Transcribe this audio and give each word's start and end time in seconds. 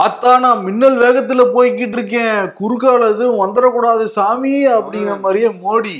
ஆத்தா 0.00 0.38
நான் 0.38 0.60
மின்னல் 0.66 0.94
வேகத்துல 0.98 1.42
போய்கிட்டு 1.54 1.96
இருக்கேன். 1.96 2.38
குறுக்கால 2.58 3.08
எதுவும் 3.14 3.40
வந்துடக்கூடாது 3.40 4.04
சாமி 4.04 4.52
அப்படிங்கிற 4.66 5.16
மாதிரியே 5.20 5.48
மோடி 5.64 5.96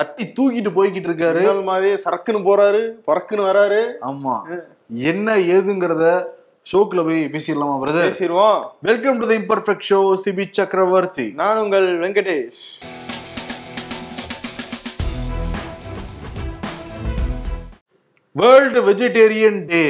தட்டி 0.00 0.24
தூக்கிட்டு 0.36 0.70
போய்கிட்டு 0.76 1.08
இருக்காரு. 1.10 1.40
முதல் 1.40 1.62
மாதிரி 1.62 1.88
சரக்குன்னு 2.04 2.42
போறாரு 2.48 2.82
பறக்குன்னு 3.06 3.46
வராரு. 3.48 3.80
ஆமா. 4.10 4.34
என்ன 5.10 5.34
ஏதுங்கிறத 5.54 6.04
ஷோக்குள்ள 6.72 7.04
போய் 7.08 7.24
பேசிடலாமா 7.32 7.74
பிரதர் 7.82 8.06
பேசிடுவோம். 8.10 8.60
Welcome 8.80 9.18
to 9.18 9.26
the 9.30 9.38
imperfect 9.38 9.88
show 9.90 10.00
Sibi 10.24 10.46
Chakravarthy 10.50 11.26
நான் 11.40 11.62
உங்கள் 11.64 11.88
வெங்கடேஷ். 12.00 12.62
வேர்ல்டு 18.32 18.82
வெஜிடேரியன் 18.90 19.60
டே 19.72 19.84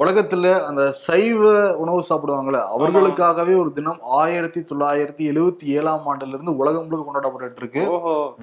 உலகத்துல 0.00 0.50
அந்த 0.66 0.82
சைவ 1.06 1.40
உணவு 1.82 2.02
சாப்பிடுவாங்கல்ல 2.08 2.60
அவர்களுக்காகவே 2.74 3.54
ஒரு 3.62 3.70
தினம் 3.78 3.98
ஆயிரத்தி 4.18 4.60
தொள்ளாயிரத்தி 4.60 5.24
எழுவத்தி 5.30 5.66
ஏழாம் 5.78 6.06
ஆண்டுல 6.10 6.32
இருந்து 6.36 6.52
உலகம் 6.60 6.84
முழுக்க 6.84 7.02
கொண்டாடப்பட்டு 7.06 7.60
இருக்கு 7.62 7.82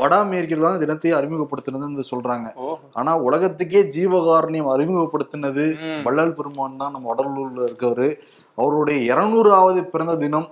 வட 0.02 0.12
அமெரிக்கில் 0.26 0.66
தான் 0.66 0.82
தினத்தை 0.84 1.12
அறிமுகப்படுத்தினதுன்னு 1.20 2.06
சொல்றாங்க. 2.12 2.50
ஆனா 2.94 3.12
உலகத்துக்கே 3.28 3.82
ஜீவகாரணியம் 3.96 4.70
அறிமுகப்படுத்தினது. 4.76 5.66
வள்ளல் 6.06 6.36
பெருமான் 6.40 6.80
தான் 6.82 6.94
நம்ம 6.96 7.10
வடலூர்ல 7.14 7.68
இருக்கவரு. 7.70 8.10
அவருடைய 8.58 9.00
இருநூறாவது 9.14 9.82
பிறந்த 9.96 10.16
தினம் 10.26 10.48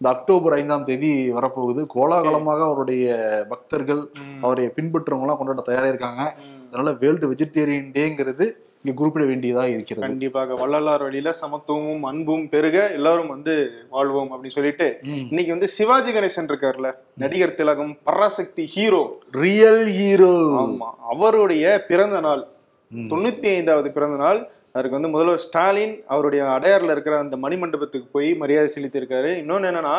இந்த 0.00 0.08
அக்டோபர் 0.14 0.56
ஐந்தாம் 0.58 0.86
தேதி 0.90 1.12
வரப்போகுது. 1.38 1.82
கோலாகலமாக 1.94 2.62
அவருடைய 2.68 3.16
பக்தர்கள். 3.54 4.02
அவரை 4.44 4.68
பின்பற்றவங்க 4.76 5.26
எல்லாம் 5.26 5.40
கொண்டாட 5.40 5.64
தயாரா 5.70 5.90
இருக்காங்க. 5.92 6.22
அதனால 6.68 6.92
வேர்ல்டு 7.02 7.26
வெஜிடேரியன் 7.32 7.90
டேங்கிறது 7.96 8.46
இங்க 8.84 8.96
குறிப்பிட 8.96 9.24
வேண்டியதா 9.24 9.68
இருக்கிறது. 9.68 10.06
கண்டிப்பாக. 10.06 10.54
வள்ளலார் 10.54 11.02
வழியில 11.02 11.34
சமத்துவமும் 11.42 12.00
அன்பும் 12.00 12.48
பெருக 12.48 12.90
எல்லாரும் 12.90 13.26
வந்து 13.26 13.70
வாழ்வோம் 13.90 14.30
அப்படின்னு 14.32 14.48
சொல்லிட்டு. 14.48 14.98
இன்னைக்கு 15.02 15.48
வந்து 15.48 15.68
சிவாஜி 15.68 16.12
கணேசன் 16.12 16.48
இருக்காருல்ல 16.48 16.92
நடிகர் 17.16 17.54
திலகம் 17.54 17.98
பராசக்தி 18.04 18.66
ஹீரோ. 18.66 19.18
ரியல் 19.30 19.86
ஹீரோ 19.86 20.30
ஆமா. 20.30 20.90
அவருடைய 21.08 21.84
பிறந்த 21.88 22.20
நாள். 22.20 22.46
தொண்ணூத்தி 22.92 23.54
ஐந்தாவது 23.54 23.90
பிறந்த 23.90 24.16
நாள் 24.16 24.50
அதுக்கு 24.78 24.96
வந்து 24.96 25.10
முதல்வர் 25.12 25.42
ஸ்டாலின் 25.44 25.92
அவருடைய 26.12 26.42
அடையாறுல 26.54 26.94
இருக்கிற 26.94 27.14
அந்த 27.24 27.36
மணிமண்டபத்துக்கு 27.42 28.08
போய் 28.16 28.30
மரியாதை 28.40 28.68
செலுத்தியிருக்காரு. 28.72 29.30
இன்னொன்னு 29.42 29.68
என்னன்னா 29.70 29.92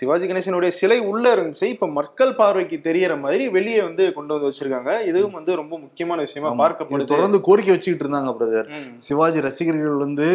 சிவாஜி 0.00 0.26
கணேசனுடைய 0.30 0.72
சிலை 0.80 0.98
உள்ள 1.12 1.24
இருந்துச்சு. 1.36 1.68
இப்ப 1.74 1.88
மக்கள் 1.96 2.36
பார்வைக்கு 2.40 2.76
தெரியற 2.86 3.14
மாதிரி 3.24 3.46
வெளியே 3.56 3.80
வந்து 3.88 4.04
கொண்டு 4.18 4.34
வந்து 4.34 4.50
வச்சிருக்காங்க. 4.50 4.92
இதுவும் 5.10 5.36
வந்து 5.38 5.54
ரொம்ப 5.62 5.74
முக்கியமான 5.86 6.20
விஷயமா 6.28 6.52
பார்க்கப்படுது 6.62 7.12
தொடர்ந்து 7.14 7.40
கோரிக்கை 7.48 7.74
வச்சுக்கிட்டு 7.74 8.06
இருந்தாங்க 8.06 8.36
பிரதர். 8.38 8.70
சிவாஜி 9.08 9.44
ரசிகர்கள் 9.48 9.98
வந்து 10.06 10.28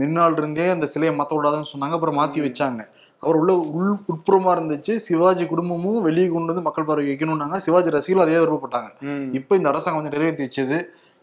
முன்னாள் 0.00 0.36
இருந்தே 0.40 0.66
அந்த 0.74 0.86
சிலையை 0.92 1.14
மாத்த 1.20 1.38
விடாதுன்னு 1.38 1.72
சொன்னாங்க. 1.72 1.94
அப்புறம் 1.98 2.20
மாத்தி 2.22 2.42
வச்சாங்க. 2.48 2.82
அவர் 3.22 3.40
உள்ள 3.40 3.52
உள் 3.78 3.96
உட்புறமா 4.12 4.52
இருந்துச்சு. 4.56 4.92
சிவாஜி 5.06 5.44
குடும்பமும் 5.54 6.04
வெளியே 6.08 6.28
கொண்டு 6.34 6.52
வந்து 6.52 6.68
மக்கள் 6.68 6.90
பார்வை 6.90 7.08
வைக்கணும்னாங்க. 7.12 7.56
சிவாஜி 7.66 7.96
ரசிகர்கள் 7.96 8.26
அதே 8.26 8.38
விருப்பப்பட்டாங்க. 8.42 8.90
இப்போ 9.38 9.52
இந்த 9.58 9.68
அரசாங்கம் 9.72 10.00
கொஞ்சம் 10.00 10.18
நிறைவேற்றி 10.18 10.46
வச்சது. 10.48 10.78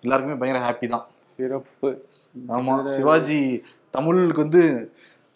எல்லாருக்குமே 0.05 0.37
பயங்கர 0.41 0.59
ஹாப்பி 0.65 0.87
தான். 0.95 1.07
சிறப்பு. 1.39 1.89
ஆமா 2.47 2.73
சிவாஜி 2.85 3.41
தமிழுக்கு 3.91 4.41
வந்து 4.41 4.63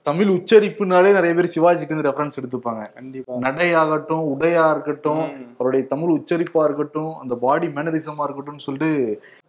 தமிழ் 0.08 0.30
உச்சரிப்புனாலே 0.36 1.10
நிறைய 1.18 1.34
பேர் 1.36 1.54
சிவாஜிக்கு 1.54 1.94
வந்து 1.94 2.08
ரெஃபரன்ஸ் 2.08 2.38
எடுத்துப்பாங்க. 2.40 2.82
கண்டிப்பா. 2.98 3.36
நடையாகட்டும் 3.46 4.24
உடையா 4.32 4.64
இருக்கட்டும். 4.74 5.22
அவருடைய 5.58 5.84
தமிழ் 5.92 6.12
உச்சரிப்பா 6.16 6.62
இருக்கட்டும் 6.68 7.12
அந்த 7.22 7.34
பாடி 7.44 7.68
மேனரிசமா 7.76 8.26
இருக்கட்டும்னு 8.26 8.66
சொல்லிட்டு 8.66 8.92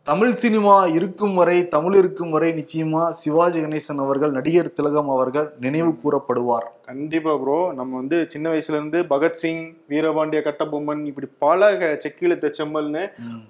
தமிழ் 0.06 0.32
சினிமா 0.42 0.74
இருக்கும் 0.96 1.34
வரை 1.40 1.56
தமிழ் 1.74 1.96
இருக்கும் 2.00 2.32
வரை 2.34 2.50
நிச்சயமா 2.58 3.02
சிவாஜி 3.20 3.58
கணேசன் 3.64 4.02
அவர்கள் 4.04 4.34
நடிகர் 4.36 4.74
திலகம் 4.78 5.10
அவர்கள் 5.14 5.46
நினைவு 5.64 5.90
கூறப்படுவார். 6.02 6.66
கண்டிப்பா 6.90 7.34
ப்ரோ 7.42 7.56
நம்ம 7.78 7.96
வந்து 8.00 8.18
சின்ன 8.32 8.46
வயசுல 8.52 8.78
இருந்து 8.78 9.00
பகத்சிங் 9.12 9.62
வீரபாண்டிய 9.92 10.42
கட்டபொம்மன் 10.48 11.02
இப்படி 11.10 11.28
பல 11.44 11.70
செக்கிழுத்த 12.04 12.52
செம்மல்னு 12.58 13.04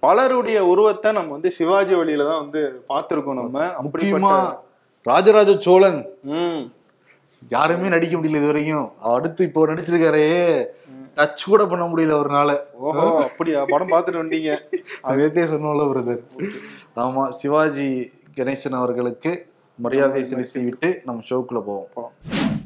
பலருடைய 0.06 0.60
உருவத்தை 0.72 1.12
நம்ம 1.18 1.32
வந்து 1.38 1.52
சிவாஜி 1.58 1.96
வழியில 2.00 2.28
தான் 2.30 2.42
வந்து 2.44 2.62
பார்த்திருக்கோம் 2.92 3.40
நம்ம. 3.42 3.66
முக்கியமா 3.88 4.34
ராஜராஜ 5.06 5.52
சோழன் 5.66 6.00
யாருமே 7.50 7.88
நடிக்க 7.88 8.14
முடியல 8.16 8.36
இது 8.36 8.46
வரைக்கும் 8.46 8.86
அடுத்து 9.12 9.44
இப்போ 9.44 9.66
நடிச்சிருக்காரே. 9.66 10.26
டச் 11.16 11.44
கூட 11.44 11.66
பண்ண 11.66 11.84
முடியல 11.84 12.16
அவர்னால. 12.18 12.50
ஓஹோ 12.86 13.02
அப்படியா? 13.26 13.58
படம் 13.72 13.92
பார்த்துட்டு 13.92 14.22
வந்தீங்க. 14.22 14.52
அதே 15.10 15.44
சொன்னோம்ல 15.52 15.84
பிரதர் 15.90 16.22
ஆமா 16.96 17.30
சிவாஜி 17.30 17.88
கணேசன் 18.38 18.78
அவர்களுக்கு 18.80 19.32
மரியாதை 19.78 20.22
செலுத்தி 20.24 20.60
விட்டு 20.64 20.88
நம்ம 21.06 21.22
ஷோக்குள்ள 21.28 21.60
போவோம். 21.64 22.10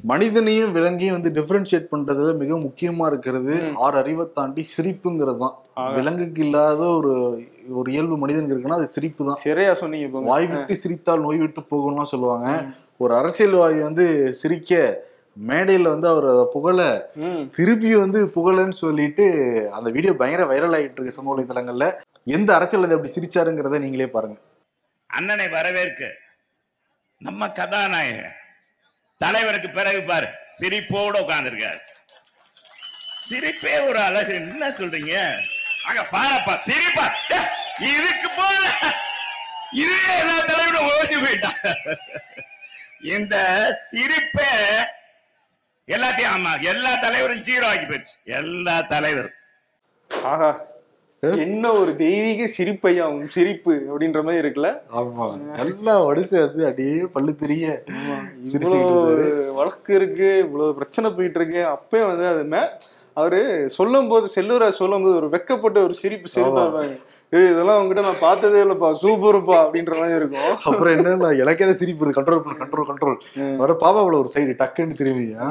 மனிதனையும் 0.05 0.73
விலங்கையும் 0.77 1.17
வந்து 1.17 1.31
டிஃபரன்ஷியேட் 1.39 1.93
பண்றதுல 1.93 2.35
மிக 2.37 2.59
முக்கியமா 2.67 3.07
இருக்கிறது 3.07 3.55
ஆறு 3.85 3.97
அறிவை 4.03 4.27
தாண்டி 4.35 4.63
சிரிப்புங்கிறது 4.75 5.41
தான். 5.45 5.55
விலங்குக்கு 5.97 6.43
இல்லாத 6.47 6.83
ஒரு 6.99 7.13
ஒரு 7.73 7.89
இயல்பு 7.95 8.17
மனிதனுக்கு 8.17 8.55
இருக்குன்னா 8.55 8.81
அது 8.81 8.95
சிரிப்பு 8.97 9.23
தான். 9.29 9.41
சரியா 9.47 9.73
சொன்னீங்க 9.75 10.23
வாய் 10.31 10.47
விட்டு 10.53 10.75
சிரித்தால் 10.83 11.25
நோய் 11.27 11.43
விட்டு 11.45 11.63
போகும்லாம் 11.73 12.13
சொல்லுவாங்க. 12.13 12.47
ஒரு 13.01 13.13
அரசியல்வாதி 13.15 13.81
வந்து 13.81 14.35
சிரிக்க 14.35 14.73
மேடையில 15.49 15.91
வந்து 15.95 16.09
அவர் 16.09 16.25
அதை 16.25 16.45
புகழ 16.53 16.79
திருப்பி 17.57 17.91
வந்து 17.95 18.21
புகழன்னு 18.37 18.77
சொல்லிட்டு 18.85 19.27
அந்த 19.77 19.89
வீடியோ 19.91 20.13
பயங்கர 20.13 20.45
வைரல் 20.53 20.75
ஆகிட்டு 20.79 20.99
இருக்கு 20.99 21.17
சமூக 21.19 21.35
வலைதளங்கள்ல 21.35 21.87
எந்த 22.37 22.55
அரசியல்வாதி 22.55 22.97
அப்படி 22.97 23.13
சிரிச்சாருங்கிறத 23.15 23.79
நீங்களே 23.85 24.09
பாருங்க. 24.15 24.37
அண்ணனை 25.11 25.49
வரவேற்க. 25.49 26.03
நம்ம 27.21 27.51
கதாநாயகன். 27.51 28.35
தலைவருக்கு 29.21 29.69
பிறகு 29.69 30.01
பாரு 30.03 30.29
சிரிப்போட 30.59 31.15
உட்கார்ந்துருக்காரு. 31.23 31.81
சிரிப்பே 33.29 33.75
ஒரு 33.89 34.01
அழகு. 34.09 34.35
என்ன 34.35 34.69
சொல்றீங்க? 34.81 35.15
அங்க 35.89 36.03
பாருப்பா 36.13 36.55
சிரிப்பா. 36.69 37.07
இதுக்கு 37.93 38.29
போல. 38.37 38.63
இதுவே 39.83 40.13
எல்லா 40.21 40.37
தலைவரும் 40.51 40.91
ஓடி 40.93 41.17
போயிட்டான் 41.25 41.61
இந்த 43.03 43.35
சிரிப்பே 43.91 44.53
எல்லாத்தையும் 45.89 46.33
ஆமா 46.37 46.53
எல்லா 46.73 46.91
தலைவரும் 47.05 47.45
ஜீரோ 47.49 47.67
ஆக்கி 47.69 47.87
போயிடுச்சு. 47.87 48.17
எல்லா 48.41 48.75
தலைவரும். 48.93 49.37
ஆஹா 50.31 50.51
என்ன 51.45 51.71
ஒரு 51.81 51.93
தெய்வீக 51.97 52.43
சிரிப்பையா 52.57 53.05
உன் 53.15 53.31
சிரிப்பு 53.37 53.75
அப்படின்ற 53.89 54.21
மாதிரி 54.27 54.43
இருக்குல்ல? 54.43 54.71
ஆமா 54.99 55.27
நல்லா 55.59 55.95
வடிசை 56.07 56.37
வந்து 56.45 56.63
அப்படியே 56.69 56.99
பல்லு 57.15 57.33
தெரிய 57.43 57.65
வழக்கு 59.59 59.93
இருக்கு 60.01 60.29
இவ்வளவு 60.45 60.77
பிரச்சனை 60.79 61.11
போயிட்டு 61.17 61.41
இருக்கு. 61.41 61.63
அப்பயே 61.75 62.05
வந்து 62.11 62.27
அது 62.33 62.45
மே 62.55 62.63
அவரு 63.17 63.41
சொல்லும் 63.79 64.11
போது 64.13 64.27
செல்லூராஜ் 64.37 64.81
சொல்லும் 64.83 65.05
போது 65.05 65.17
ஒரு 65.21 65.29
வெக்கப்பட்ட 65.35 65.79
ஒரு 65.87 65.95
சிரிப்பு 66.03 66.29
சிரிப்பாங்க 66.35 66.83
ஏய் 66.85 66.99
இதெல்லாம் 67.33 67.79
உங்ககிட்ட 67.79 68.03
நான் 68.03 68.21
பார்த்ததே 68.21 68.61
இல்லப்பா 68.63 68.91
சூப்பர்ப்பா 69.03 69.57
அப்படின்ற 69.63 69.95
மாதிரி 69.99 70.15
இருக்கும். 70.15 70.53
அப்புறம் 70.69 70.95
என்ன 70.97 71.33
எனக்கே 71.37 71.65
தான் 71.65 71.79
சிரிப்பு 71.79 72.13
கண்ட்ரோல் 72.13 72.43
பண்ண 72.43 72.57
கண்ட்ரோல் 72.59 72.89
கண்ட்ரோல் 72.91 73.19
வர 73.57 73.73
பாப்பாவுல 73.83 74.19
ஒரு 74.19 74.31
சைடு 74.35 74.55
டக்குன்னு 74.63 74.95
திரும்பி 74.95 75.27
ஆ? 75.39 75.49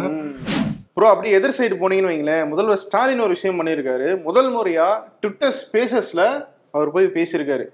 ப்ரோ 0.97 1.07
அப்படி 1.09 1.31
எதிர் 1.31 1.57
சைடு 1.57 1.75
போனீங்கன்னு 1.75 2.11
வைங்களேன். 2.11 2.45
முதல்வர் 2.47 2.77
ஸ்டாலின் 2.77 3.19
ஒரு 3.19 3.29
விஷயம் 3.29 3.59
பண்ணியிருக்காரு. 3.59 4.07
முதல் 4.23 4.49
முறையா 4.51 4.87
ட்விட்டர் 5.21 5.57
ஸ்பேசஸ்ல 5.59 6.21
அவர் 6.77 6.91
போய் 6.95 7.15
பேசியிருக்காரு. 7.17 7.65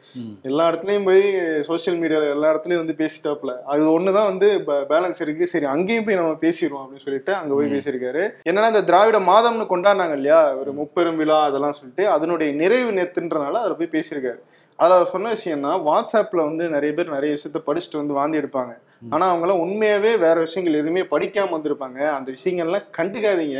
எல்லா 0.49 0.65
இடத்துலயும் 0.69 1.07
போய் 1.09 1.23
சோஷியல் 1.69 1.99
மீடியால 2.01 2.29
எல்லா 2.35 2.49
இடத்துலயும் 2.53 2.83
வந்து 2.83 2.97
பேசிட்டாப்ல 3.01 3.53
அது 3.73 3.83
ஒண்ணுதான் 3.95 4.29
வந்து 4.31 4.49
பேலன்ஸ் 4.93 5.21
இருக்கு. 5.25 5.47
சரி 5.53 5.67
அங்கேயும் 5.73 6.07
போய் 6.07 6.19
நம்ம 6.21 6.37
பேசிடுவோம் 6.45 6.83
அப்படின்னு 6.83 7.05
சொல்லிட்டு 7.07 7.33
அங்க 7.41 7.53
போய் 7.57 7.73
பேசியிருக்காரு. 7.75 8.23
என்னன்னா 8.49 8.71
இந்த 8.73 8.83
திராவிட 8.89 9.19
மாதம்னு 9.31 9.69
கொண்டாடினாங்க 9.73 10.17
இல்லையா? 10.19 10.41
ஒரு 10.61 10.73
முப்பெரும் 10.73 11.19
விழா 11.21 11.39
அதெல்லாம் 11.49 11.77
சொல்லிட்டு 11.79 12.05
அதனுடைய 12.15 12.49
நிறைவு 12.63 12.91
நேத்துன்றனால 12.91 13.61
அவர் 13.63 13.79
போய் 13.81 13.93
பேசியிருக்காரு. 13.97 14.41
அதுல 14.79 14.95
அவர் 14.99 15.11
சொன்ன 15.13 15.33
விஷயம்னா 15.37 15.71
வாட்ஸ்அப்ல 15.87 16.41
வந்து 16.47 16.63
நிறைய 16.69 16.91
பேர் 16.95 17.15
நிறைய 17.15 17.31
விஷயத்த 17.37 17.59
படிச்சுட்டு 17.67 17.99
வந்து 18.01 18.17
வாந்தி 18.19 18.37
எடுப்பாங்க. 18.37 18.73
ஆனா 19.09 19.25
அவங்களாம் 19.31 19.61
உண்மையாவே 19.65 20.11
வேற 20.23 20.35
விஷயங்கள் 20.45 20.79
எதுவுமே 20.79 21.03
படிக்காம 21.13 21.53
வந்திருப்பாங்க. 21.55 21.99
அந்த 22.17 22.27
விஷயங்கள்லாம் 22.35 22.87
கண்டுக்காதீங்க 22.97 23.59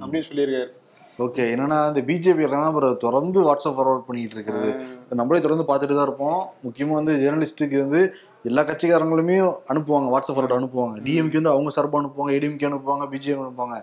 அப்படின்னு 0.00 0.28
சொல்லியிருக்காரு. 0.30 0.70
ஓகே 1.18 1.42
என்னன்னா 1.54 1.76
இந்த 1.88 2.02
பிஜேபி 2.06 2.42
எல்லாம் 2.42 2.64
அப்புறம் 2.64 2.96
தொடர்ந்து 2.96 3.38
வாட்ஸ்அப் 3.44 3.76
ஃபார்வர்ட் 3.76 4.06
பண்ணிட்டு 4.06 4.34
இருக்கிறது. 4.34 4.70
நம்மளே 5.14 5.40
தொடர்ந்து 5.40 5.68
பார்த்துட்டு 5.70 5.96
தான் 5.96 6.08
இருப்போம். 6.08 6.40
முக்கியமா 6.66 6.94
வந்து 7.00 7.14
ஜேர்னலிஸ்ட்டுக்கு 7.22 7.78
வந்து 7.78 8.14
எல்லா 8.48 8.62
கட்சிக்காரங்களுமே 8.62 9.36
அனுப்புவாங்க. 9.72 10.06
வாட்ஸ்அப் 10.12 10.36
ஃபார்வர்ட் 10.36 10.56
அனுப்புவாங்க. 10.56 10.96
டிஎம்கே 11.04 11.38
வந்து 11.38 11.52
அவங்க 11.52 11.70
சார்பாக 11.70 12.00
அனுப்புவாங்க. 12.02 12.32
ஏடிஎம்கே 12.36 12.66
அனுப்புவாங்க. 12.70 13.04
பிஜேபி 13.12 13.42
அனுப்புவாங்க. 13.44 13.76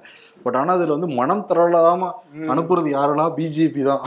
பட் 0.44 0.56
ஆனா 0.56 0.74
அதுல 0.74 0.96
வந்து 0.98 1.08
மனம் 1.20 1.46
தரலாம 1.50 2.10
அனுப்புறது 2.54 2.90
யாருன்னா 2.98 3.26
பிஜேபி 3.38 3.82
தான். 3.84 4.04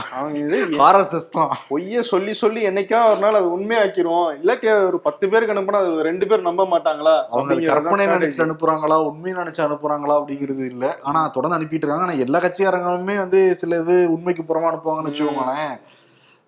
ஆர்எஸ்எஸ் 0.87 1.29
தான். 1.31 1.51
பொய்ய 1.71 1.99
சொல்லி 2.11 2.33
சொல்லி 2.33 2.61
என்னைக்கா 2.69 2.99
ஒரு 3.11 3.19
நாள் 3.19 3.39
அது 3.41 3.49
உண்மையாக்கிரும் 3.57 4.25
இல்லாட்டி 4.39 4.69
ஒரு 4.89 4.99
பத்து 4.99 5.29
பேருக்கு 5.29 5.55
அனுப்புனா 5.55 5.81
அது 5.83 6.07
ரெண்டு 6.09 6.27
பேர் 6.27 6.47
நம்ப 6.49 6.65
மாட்டாங்களா? 6.65 7.15
அவங்க 7.29 7.59
கற்பனை. 7.73 8.07
நினைச்சு 8.15 8.45
அனுப்புறாங்களா? 8.45 8.99
உண்மையை 9.11 9.35
நினைச்சு 9.41 9.61
அனுப்புறாங்களா? 9.67 10.17
அப்படிங்கிறது 10.21 10.65
இல்ல. 10.73 10.95
ஆனா 11.03 11.27
தொடர்ந்து 11.27 11.59
அனுப்பிட்டு 11.59 11.85
இருக்காங்க. 11.85 12.07
ஆனா 12.09 12.23
எல்லா 12.27 12.39
கட்சிக்காரங்களுமே 12.39 13.17
வந்து 13.17 13.55
சில 13.55 13.77
இது 13.77 13.97
உண்மைக்கு 14.17 14.43
புறமா 14.43 14.71
அனுப்புவாங்கன்னு 14.71 15.11
வச்சுக்கோங்களேன். 15.11 15.75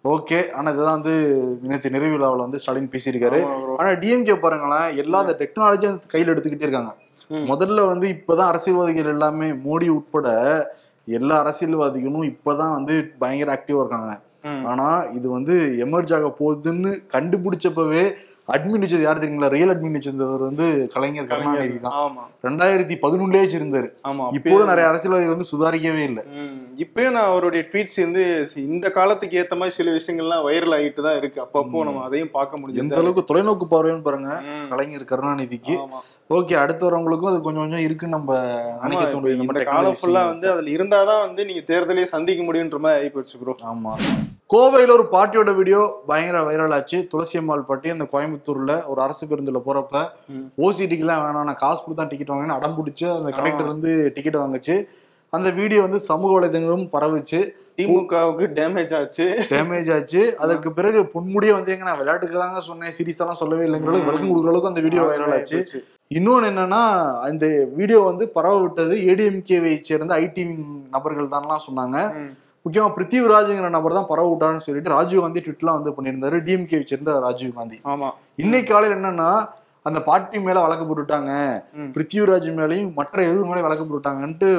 ஓகே 0.05 0.39
ஆனா 0.51 0.67
இதுதான் 0.73 0.97
வந்து 0.97 1.15
நேற்று 1.69 1.89
நிறைவு 1.89 2.13
விழாவில் 2.15 2.43
வந்து 2.45 2.59
ஸ்டாலின் 2.59 2.91
பேசியிருக்காரு. 2.93 3.39
ஆனா 3.79 3.89
டிஎம்கே 4.01 4.35
பாருங்களேன் 4.43 4.97
எல்லா 5.03 5.19
அந்த 5.23 5.35
டெக்னாலஜியும் 5.39 5.97
கையில் 6.13 6.31
எடுத்துக்கிட்டே 6.33 6.67
இருக்காங்க. 6.67 6.91
முதல்ல 7.51 7.85
வந்து 7.87 8.07
இப்பதான் 8.15 8.51
அரசியல்வாதிகள் 8.51 9.11
எல்லாமே 9.13 9.47
மோடி 9.65 9.87
உட்பட 9.97 10.27
எல்லா 11.07 11.35
அரசியல்வாதிகளும் 11.43 12.27
இப்பதான் 12.31 12.73
வந்து 12.77 12.95
பயங்கர 13.23 13.51
ஆக்டிவா 13.55 13.81
இருக்காங்க. 13.83 14.13
ஆனா 14.71 14.87
இது 15.17 15.27
வந்து 15.29 15.55
எமர்ஜ் 15.85 16.13
ஆக 16.17 16.27
போகுதுன்னு 16.39 16.91
கண்டுபிடிச்சப்பவே 17.13 18.03
அட்மின் 18.53 18.83
வச்சது 18.83 19.05
யார் 19.05 19.19
தெரியுங்களா? 19.21 19.49
ரியல் 19.55 19.71
அட்மின் 19.73 19.95
வச்சிருந்தவர் 19.97 20.43
வந்து 20.47 20.65
கலைஞர் 20.93 21.29
கருணாநிதி 21.31 21.79
தான். 21.85 21.95
ரெண்டாயிரத்தி 22.47 22.95
பதினொன்னுலயே 23.03 23.43
வச்சிருந்தாரு. 23.45 23.89
ஆமா 24.09 24.25
இப்போ 24.37 24.59
நிறைய 24.71 24.85
அரசியல்வாதிகள் 24.91 25.35
வந்து 25.35 25.49
சுதாரிக்கவே 25.51 26.03
இல்லை. 26.09 26.23
இப்பயும் 26.83 27.15
நான் 27.17 27.29
அவருடைய 27.31 27.61
ட்வீட்ஸ் 27.71 27.99
வந்து 28.05 28.23
இந்த 28.75 28.87
காலத்துக்கு 28.97 29.39
ஏத்த 29.41 29.57
மாதிரி 29.61 29.77
சில 29.79 29.91
விஷயங்கள்லாம் 29.97 30.45
வைரல் 30.47 30.75
ஆகிட்டு 30.77 31.07
தான் 31.07 31.17
இருக்கு. 31.21 31.41
அப்பப்போ 31.45 31.83
நம்ம 31.89 32.03
அதையும் 32.09 32.33
பார்க்க 32.37 32.55
எந்த 32.57 32.63
முடியுது 32.63 32.99
அளவுக்கு 33.01 33.29
தொலைநோக்கு 33.31 33.67
பார்வைன்னு 33.73 34.07
பாருங்க. 34.07 34.31
கலைஞர் 34.73 35.09
கருணாநிதிக்கு. 35.11 35.75
ஓகே 36.29 36.55
அடுத்து 36.61 36.83
வரவங்களுக்கும் 36.85 37.29
அது 37.29 37.39
கொஞ்சம் 37.41 37.63
கொஞ்சம் 37.63 37.83
இருக்குன்னு 37.83 38.15
நம்ம 38.15 38.31
நினைக்க 38.81 39.03
தோணுது. 39.05 39.35
நம்ம 39.41 39.61
காலம் 39.69 39.97
ஃபுல்லா 39.99 40.21
வந்து 40.25 40.47
அதுல 40.53 40.69
இருந்தாதான் 40.69 41.21
வந்து 41.25 41.41
நீங்க 41.45 41.61
தேர்தலே 41.69 42.05
சந்திக்க 42.11 42.41
முடியுன்ற 42.43 42.79
மாதிரி 42.79 42.99
ஆகி 42.99 43.11
போச்சு 43.11 43.37
ப்ரோ 43.41 43.53
ஆமா. 43.71 43.93
கோவையில 44.49 44.91
ஒரு 44.91 45.05
பாட்டியோட 45.13 45.51
வீடியோ 45.55 45.79
பயங்கர 46.07 46.41
வைரல் 46.43 46.75
ஆச்சு. 46.75 46.97
துளசி 47.11 47.37
அம்மாள் 47.39 47.67
பாட்டி 47.69 47.87
அந்த 47.91 48.05
கோயம்புத்தூர்ல 48.11 48.73
ஒரு 48.87 48.99
அரசு 49.01 49.23
பேருந்துல 49.29 49.61
போறப்ப 49.65 49.95
ம். 50.31 50.45
ஓசி 50.63 50.85
எல்லாம் 50.97 51.23
வேணாம் 51.23 51.47
நான் 51.49 51.61
காசு 51.63 51.81
கொடுத்து 51.81 52.11
டிக்கெட் 52.11 52.33
வாங்கினேன் 52.33 52.57
அடம் 52.57 52.77
பிடிச்சு 52.77 53.07
அந்த 53.15 53.31
கலெக்டர் 53.37 53.71
வந்து 53.73 53.91
டிக்கெட் 54.17 54.41
வாங்குச்சு. 54.43 54.75
அந்த 55.33 55.49
வீடியோ 55.57 55.79
வந்து 55.81 55.99
சமூக 56.09 56.31
வலைதளங்களும் 56.35 56.87
பரவுச்சு. 56.93 57.39
திமுகவுக்கு 57.79 58.45
டேமேஜ் 58.57 58.93
ஆச்சு. 58.99 59.25
டேமேஜ் 59.49 59.89
ஆச்சு. 59.95 60.21
அதற்கு 60.43 60.69
பிறகு 60.73 60.99
பொன்முடியே 61.13 61.53
வந்து 61.57 61.73
எங்க 61.73 61.85
நான் 61.85 61.99
விளையாட்டுக்கு 61.99 62.41
தாங்க 62.43 62.61
சொன்னேன். 62.69 62.95
சீரியஸா 62.97 63.23
எல்லாம் 63.25 63.41
சொல்லவே 63.41 63.65
இல்லைங்கிற 63.67 63.91
அளவுக்கு 63.91 64.09
விளக்கம் 64.09 64.31
கொடுக்குற 64.31 64.51
அளவுக்கு 64.51 64.71
அந்த 64.71 64.83
வீடியோ 64.87 65.03
வைரல் 65.09 65.35
ஆச்சு. 65.37 65.59
இன்னொன்னு 66.11 66.49
என்னன்னா 66.51 66.81
அந்த 67.27 67.45
வீடியோ 67.77 67.99
வந்து 67.99 68.25
பரவ 68.29 68.61
விட்டது 68.61 68.95
ஏடிஎம்கேவை 69.11 69.71
சேர்ந்த 69.87 70.15
ஐடி 70.25 70.43
நபர்கள் 70.95 71.33
தான்லாம் 71.33 71.65
சொன்னாங்க. 71.67 71.97
முக்கியமா 72.65 72.89
பிருத்திவிராஜுங்கிற 72.95 73.69
நபர் 73.69 73.97
தான் 73.97 74.09
பரவ 74.11 74.27
விட்டாருன்னு 74.31 74.65
சொல்லிட்டு 74.65 74.93
ராஜீவ் 74.95 75.21
காந்தி 75.21 75.43
ட்விட்லாம் 75.45 75.77
வந்து 75.79 75.95
பண்ணியிருந்தாரு. 75.97 76.37
டிஎம்கே 76.47 76.79
சேர்ந்த 76.91 77.19
ராஜீவ் 77.25 77.57
காந்தி. 77.59 77.77
ஆமா. 77.93 78.09
இன்னைக்கு 78.43 78.69
காலையில் 78.73 78.97
என்னன்னா 78.97 79.29
அந்த 79.85 79.99
பாட்டி 80.07 80.37
மேல 80.39 80.61
வழக்கு 80.63 80.85
போட்டுட்டாங்க. 80.85 81.31
பிருத்திவிராஜ் 81.95 82.47
மேலயும் 82.59 82.93
மற்ற 82.93 83.23
எது 83.29 83.45
மேலே 83.49 83.61
வழக்கு 83.65 83.83
போட்டுட்டாங்கன்ட்டு 83.83 84.49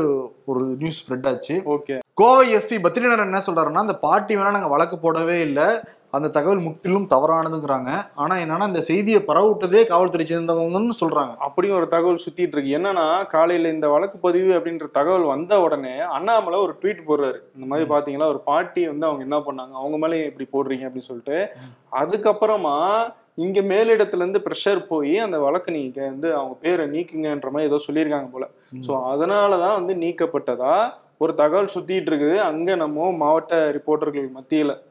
ஒரு 0.51 0.63
நியூஸ் 0.83 1.01
ஸ்ப்ரெட் 1.01 1.29
ஆச்சு. 1.31 1.57
ஓகே. 1.75 1.97
கோவை 2.21 2.47
எஸ்பி 2.57 2.77
பத்ரிநாதன் 2.87 3.29
என்ன 3.31 3.43
சொல்றாருன்னா 3.49 3.87
அந்த 3.87 3.97
பாட்டி 4.07 4.37
மேல 4.37 4.55
நாங்க 4.57 4.71
வழக்கு 4.75 4.99
போடவே 5.03 5.37
இல்லை. 5.49 5.67
அந்த 6.11 6.29
தகவல் 6.29 6.59
முற்றிலும் 6.59 7.09
தவறானதுங்கிறாங்க. 7.11 7.91
ஆனா 8.15 8.37
என்னன்னா 8.37 8.67
இந்த 8.67 8.81
செய்தியை 8.81 9.21
பரவிட்டதே 9.27 9.87
காவல்துறை 9.87 10.27
சேர்ந்தவங்கன்னு 10.27 10.95
சொல்றாங்க. 11.01 11.37
அப்படியும் 11.37 11.77
ஒரு 11.77 11.89
தகவல் 11.89 12.21
சுத்திட்டு 12.27 12.57
இருக்கு. 12.57 12.79
என்னன்னா 12.79 13.27
காலையில 13.27 13.69
இந்த 13.69 13.89
வழக்கு 13.89 14.19
பதிவு 14.19 14.59
அப்படின்ற 14.59 14.91
தகவல் 14.91 15.23
வந்த 15.23 15.61
உடனே 15.61 15.99
அண்ணாமலை 15.99 16.59
ஒரு 16.59 16.75
ட்வீட் 16.83 17.07
போடுறாரு. 17.09 17.39
இந்த 17.55 17.67
மாதிரி 17.67 17.89
பாத்தீங்களா? 17.91 18.29
ஒரு 18.29 18.41
பாட்டி 18.41 18.87
வந்து 18.89 19.07
அவங்க 19.07 19.23
என்ன 19.23 19.39
பண்ணாங்க? 19.39 19.73
அவங்க 19.73 19.99
மேலே 19.99 20.33
இப்படி 20.33 20.47
போடுறீங்க 20.53 20.87
அப்படின்னு 20.87 21.11
சொல்லிட்டு. 21.13 21.49
அதுக்கப்புறமா 21.93 22.77
இங்க 23.35 23.61
மேலிடத்துல 23.61 24.17
இருந்து 24.17 24.43
ப்ரெஷர் 24.45 24.87
போய் 24.87 25.19
அந்த 25.19 25.39
வழக்கு 25.39 25.73
நீங்க 25.73 26.05
வந்து 26.05 26.35
அவங்க 26.35 26.55
பேரை 26.61 26.87
நீக்குங்கன்ற 26.87 27.51
மாதிரி 27.51 27.71
ஏதோ 27.71 27.81
சொல்லியிருக்காங்க 27.87 28.31
போல. 28.31 28.49
சோ 28.87 28.91
அதனாலதான் 28.91 29.85
வந்து 29.85 29.95
நீக்கப்பட்டதா 29.95 30.91
ஒரு 31.19 31.35
தகவல் 31.35 31.75
சுத்திட்டு 31.75 32.11
இருக்குது. 32.11 32.37
அங்க 32.37 32.75
நம்ம 32.75 33.13
மாவட்ட 33.13 33.71
ரிப்போர்ட்டர்கள் 33.71 34.29
மத்தியில. 34.37 34.87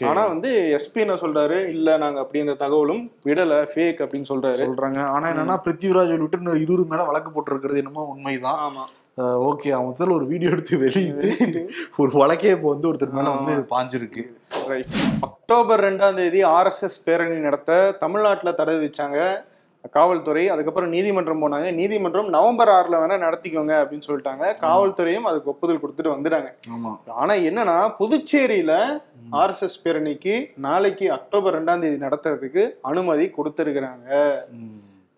ஆனா 0.00 0.26
வந்து 0.26 0.78
எஸ்பி 0.78 0.94
என்ன 0.94 1.14
சொல்றாரு? 1.14 1.66
இல்ல 1.66 1.96
நாங்க 1.96 2.20
அப்படி 2.20 2.38
இந்த 2.38 2.54
தகவலும் 2.54 3.10
விடல 3.24 3.68
ஃபேக் 3.74 4.00
அப்படின்னு 4.04 4.28
சொல்றாரு. 4.28 4.62
சொல்றாங்க. 4.62 5.04
ஆனா 5.04 5.28
என்னன்னா 5.28 5.58
பிருத்திவிராஜ் 5.64 6.18
விட்டு 6.18 6.38
இன்னும் 6.38 6.60
இருபது 6.60 6.84
மேல 6.84 7.04
வழக்கு 7.04 7.30
போட்டிருக்கிறது 7.30 7.76
என்னமோ 7.76 8.04
உண்மைதான். 8.04 8.58
ஆமா. 8.58 8.84
ஓகே. 9.20 9.68
அவன் 9.70 9.94
முதல்ல 9.98 10.12
ஒரு 10.12 10.26
வீடியோ 10.26 10.50
எடுத்து 10.50 10.78
வெளியிட்டு 10.78 11.70
ஒரு 11.96 12.10
வழக்கே 12.18 12.50
இப்போ 12.50 12.68
வந்து 12.68 12.92
ஒருத்தர் 12.92 13.10
மேல 13.10 13.30
வந்து 13.30 13.66
பாஞ்சிருக்கு. 13.70 14.22
ரைட் 14.66 14.86
அக்டோபர் 15.20 15.84
ரெண்டாம் 15.84 16.14
தேதி 16.14 16.44
ஆர்எஸ்எஸ் 16.44 17.04
பேரணி 17.04 17.36
நடத்த 17.36 17.96
தமிழ்நாட்டுல 18.00 18.52
தடை 18.52 18.74
விதிச்சாங்க. 18.74 19.44
காவல்துறை 19.90 20.48
அதுக்கப்புறம் 20.48 20.88
நீதிமன்றம் 20.88 21.42
போனாங்க. 21.42 21.72
நீதிமன்றம் 21.72 22.28
நவம்பர் 22.28 22.68
ஆறுல 22.68 22.94
வேணா 22.94 23.16
நடத்திக்கோங்க 23.26 23.74
அப்படின்னு 23.82 24.02
சொல்லிட்டாங்க. 24.06 24.56
காவல்துறையும் 24.60 25.28
அதுக்கு 25.30 25.50
ஒப்புதல் 25.50 25.80
கொடுத்துட்டு 25.86 26.16
வந்துட்டாங்க. 26.16 26.54
ஆமா. 26.68 26.98
ஆனா 27.06 27.34
என்னன்னா 27.34 27.94
புதுச்சேரியில 27.98 29.00
ஆர்எஸ்எஸ் 29.32 29.80
பேரணிக்கு 29.84 30.50
நாளைக்கு 30.56 31.12
அக்டோபர் 31.12 31.64
ரெண்டாம் 31.64 31.78
தேதி 31.78 32.06
நடத்துறதுக்கு 32.06 32.70
அனுமதி 32.82 33.32
கொடுத்திருக்கிறாங்க. 33.38 34.28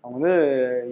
அவங்க 0.04 0.18
வந்து 0.18 0.34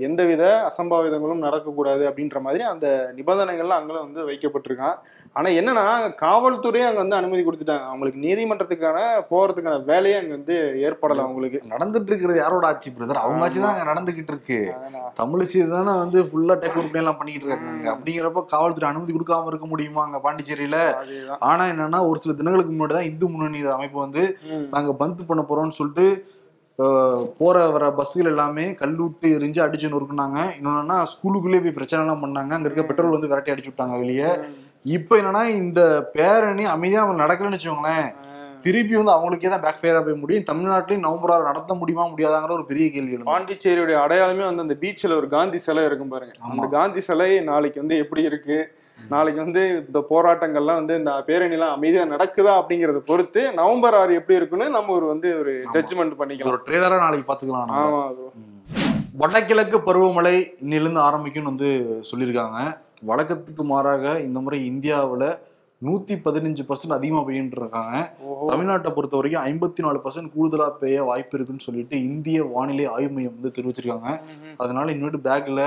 எந்தவித 0.07 0.43
அசம்பாவிதங்களும் 0.69 1.45
நடக்கக்கூடாது 1.45 2.03
அப்படின்ற 2.09 2.39
மாதிரி 2.43 2.63
அந்த 2.67 2.87
நிபந்தனைகள்லாம் 3.17 3.79
அங்கெல்லாம் 3.79 4.07
வந்து 4.07 4.27
வைக்கப்பட்டிருக்கான் 4.27 4.97
ஆனா 5.37 5.49
என்னன்னா 5.59 5.85
காவல்துறையே 6.21 6.85
அங்க 6.89 7.01
வந்து 7.01 7.19
அனுமதி 7.19 7.43
கொடுத்துட்டாங்க. 7.43 7.87
அவங்களுக்கு 7.89 8.23
நீதிமன்றத்துக்கான 8.25 8.99
போறதுக்கான 9.31 9.79
வேலையே 9.89 10.17
அங்க 10.19 10.33
வந்து 10.37 10.57
ஏற்படல 10.87 11.25
அவங்களுக்கு. 11.25 11.61
நடந்துட்டு 11.73 12.11
இருக்கிறது 12.11 12.43
யாரோட 12.43 12.67
ஆட்சி 12.71 12.91
பிரதர் 12.93 13.23
அவங்க 13.23 13.47
ஆட்சி 13.47 13.61
தான் 13.61 13.75
அங்க 13.75 13.87
நடந்துகிட்டு 13.91 14.35
இருக்கு 14.35 14.59
தமிழிசை 15.19 15.65
தானே 15.69 15.95
வந்து 15.99 16.19
ஃபுல்லா 16.29 16.57
டேக் 16.61 16.79
ஓவர் 16.79 17.01
எல்லாம் 17.03 17.19
பண்ணிக்கிட்டு 17.19 17.49
இருக்காங்க. 17.49 17.89
அப்படிங்கிறப்ப 17.93 18.45
காவல்துறை 18.53 18.89
அனுமதி 18.91 19.13
கொடுக்காம 19.13 19.51
இருக்க 19.51 19.69
முடியுமா 19.69 20.03
அங்க 20.05 20.21
பாண்டிச்சேரியில? 20.25 20.81
அதேதான். 21.01 21.43
ஆனா 21.49 21.65
என்னன்னா 21.73 22.01
ஒரு 22.09 22.21
சில 22.21 22.35
தினங்களுக்கு 22.35 22.75
முன்னாடி 22.75 22.97
தான் 22.97 23.11
இந்து 23.11 23.29
முன்னணி 23.33 23.63
அமைப்பு 23.73 24.01
வந்து 24.01 24.25
ம். 24.53 24.67
நாங்க 24.71 24.93
பந்த் 25.01 25.29
பண்ண 25.29 25.45
போறோம்னு 25.47 25.79
சொல்லிட்டு 25.79 26.07
போற 26.79 27.71
வர 27.71 27.85
பஸ்ஸுகள் 27.91 28.31
எல்லாமே 28.33 28.75
கல்லூட்டு 28.75 29.29
எரிஞ்சு 29.39 29.61
அடிச்சு 29.65 29.93
நொறுக்குனாங்க. 29.95 30.39
இன்னொன்னா 30.59 31.05
ஸ்கூலுக்குள்ளே 31.13 31.61
போய் 31.61 31.73
பிரச்சனை 31.73 32.03
எல்லாம் 32.05 32.23
பண்ணாங்க. 32.25 32.53
அங்க 32.53 32.69
இருக்க 32.69 32.83
பெட்ரோல் 32.83 33.11
வந்து 33.11 33.29
விரட்டி 33.29 33.53
அடிச்சு 33.53 33.71
விட்டாங்க 33.73 33.99
வெளியே. 33.99 34.29
இப்போ 34.83 35.17
என்னன்னா 35.17 35.45
இந்த 35.45 36.11
பேரணி 36.13 36.65
அமைதியா 36.65 37.07
நம்ம 37.07 37.27
நடக்கலன்னு 37.27 37.59
வச்சுக்கோங்களேன் 37.59 38.09
திருப்பி 38.61 38.95
வந்து 38.97 39.13
அவங்களுக்கே 39.13 39.49
தான் 39.49 39.61
பேக் 39.61 39.81
ஃபயரா 39.81 40.05
போய் 40.05 40.21
முடியும். 40.21 40.45
தமிழ்நாட்டிலையும் 40.45 41.07
நவம்பர் 41.07 41.31
ஆறு 41.31 41.45
நடத்த 41.45 41.75
முடியுமா 41.75 42.05
முடியாதாங்கிற 42.07 42.51
ஒரு 42.51 42.65
பெரிய 42.65 42.91
கேள்வி 42.91 43.19
பாண்டிச்சேரியுடைய 43.19 43.99
அடையாளமே 44.05 44.45
வந்து 44.45 44.63
அந்த 44.63 44.77
பீச்சில் 44.81 45.17
ஒரு 45.17 45.29
காந்தி 45.29 45.59
சிலை 45.59 45.85
இருக்கும் 45.85 46.09
பாருங்க. 46.09 46.35
அந்த. 46.41 46.67
காந்தி 46.69 47.01
சிலை 47.01 47.41
நாளைக்கு 47.41 47.81
வந்து 47.81 47.97
எப்படி 47.97 48.23
இருக்கு? 48.23 48.59
நாளைக்கு 49.11 49.41
வந்து 49.41 49.63
இந்த 49.81 50.01
போராட்டங்கள்லாம் 50.11 50.81
வந்து 50.81 50.95
இந்த 50.97 51.13
பேரணிலாம் 51.29 51.75
அமைதியா 51.75 52.05
நடக்குதா 52.05 52.53
அப்படிங்கறத 52.61 53.03
பொறுத்து 53.07 53.43
நவம்பர் 53.53 53.95
ஆறு 53.95 54.15
எப்படி 54.15 54.37
இருக்குன்னு 54.37 54.69
நம்ம 54.69 54.93
ஒரு 54.93 55.07
வந்து 55.07 55.39
ஒரு 55.39 55.55
ஜட்ஜ்மெண்ட் 55.75 56.19
பண்ணிக்கலாம் 56.19 56.53
ஒரு 56.53 56.63
ட்ரெய்லரா 56.67 56.99
நாளைக்கு 56.99 57.29
பாத்துக்கலாம் 57.31 57.67
நம்ம. 57.67 57.85
ஆமா. 57.85 58.03
வடகிழக்கு 59.15 59.79
பருவமழை 59.81 60.35
இன்னிலிருந்து 60.61 61.01
ஆரம்பிக்கும்னு 61.01 61.45
வந்து 61.45 61.71
சொல்லியிருக்காங்க 62.11 62.59
வழக்கத்துக்கு 63.03 63.65
மாறாக 63.65 64.21
இந்த 64.21 64.41
முறை 64.41 64.59
இந்தியாவுல 64.71 65.25
நூத்தி 65.83 66.15
பதினஞ்சு 66.25 66.63
பர்சன்ட் 66.69 66.95
அதிகமா 66.95 67.21
பெய்யின்னு 67.21 67.57
இருக்காங்க. 67.57 67.97
தமிழ்நாட்டை 68.51 68.91
பொறுத்த 68.93 69.17
வரைக்கும் 69.17 69.45
ஐம்பத்தி 69.45 69.81
நாலு 69.81 69.99
பர்சன்ட் 70.05 70.33
கூடுதலா 70.35 70.67
பெய்ய 70.81 71.05
வாய்ப்பு 71.05 71.37
இருக்குன்னு 71.37 71.61
சொல்லிட்டு 71.61 71.97
இந்திய 72.03 72.45
வானிலை 72.45 72.87
ஆய்வு 72.87 73.13
மையம் 73.13 73.37
வந்து 73.37 73.55
தெரிவிச்சிருக்காங்க. 73.59 74.11
அதனால 74.57 74.93
இனிமேட்டு 74.93 75.21
பேக்ல 75.25 75.61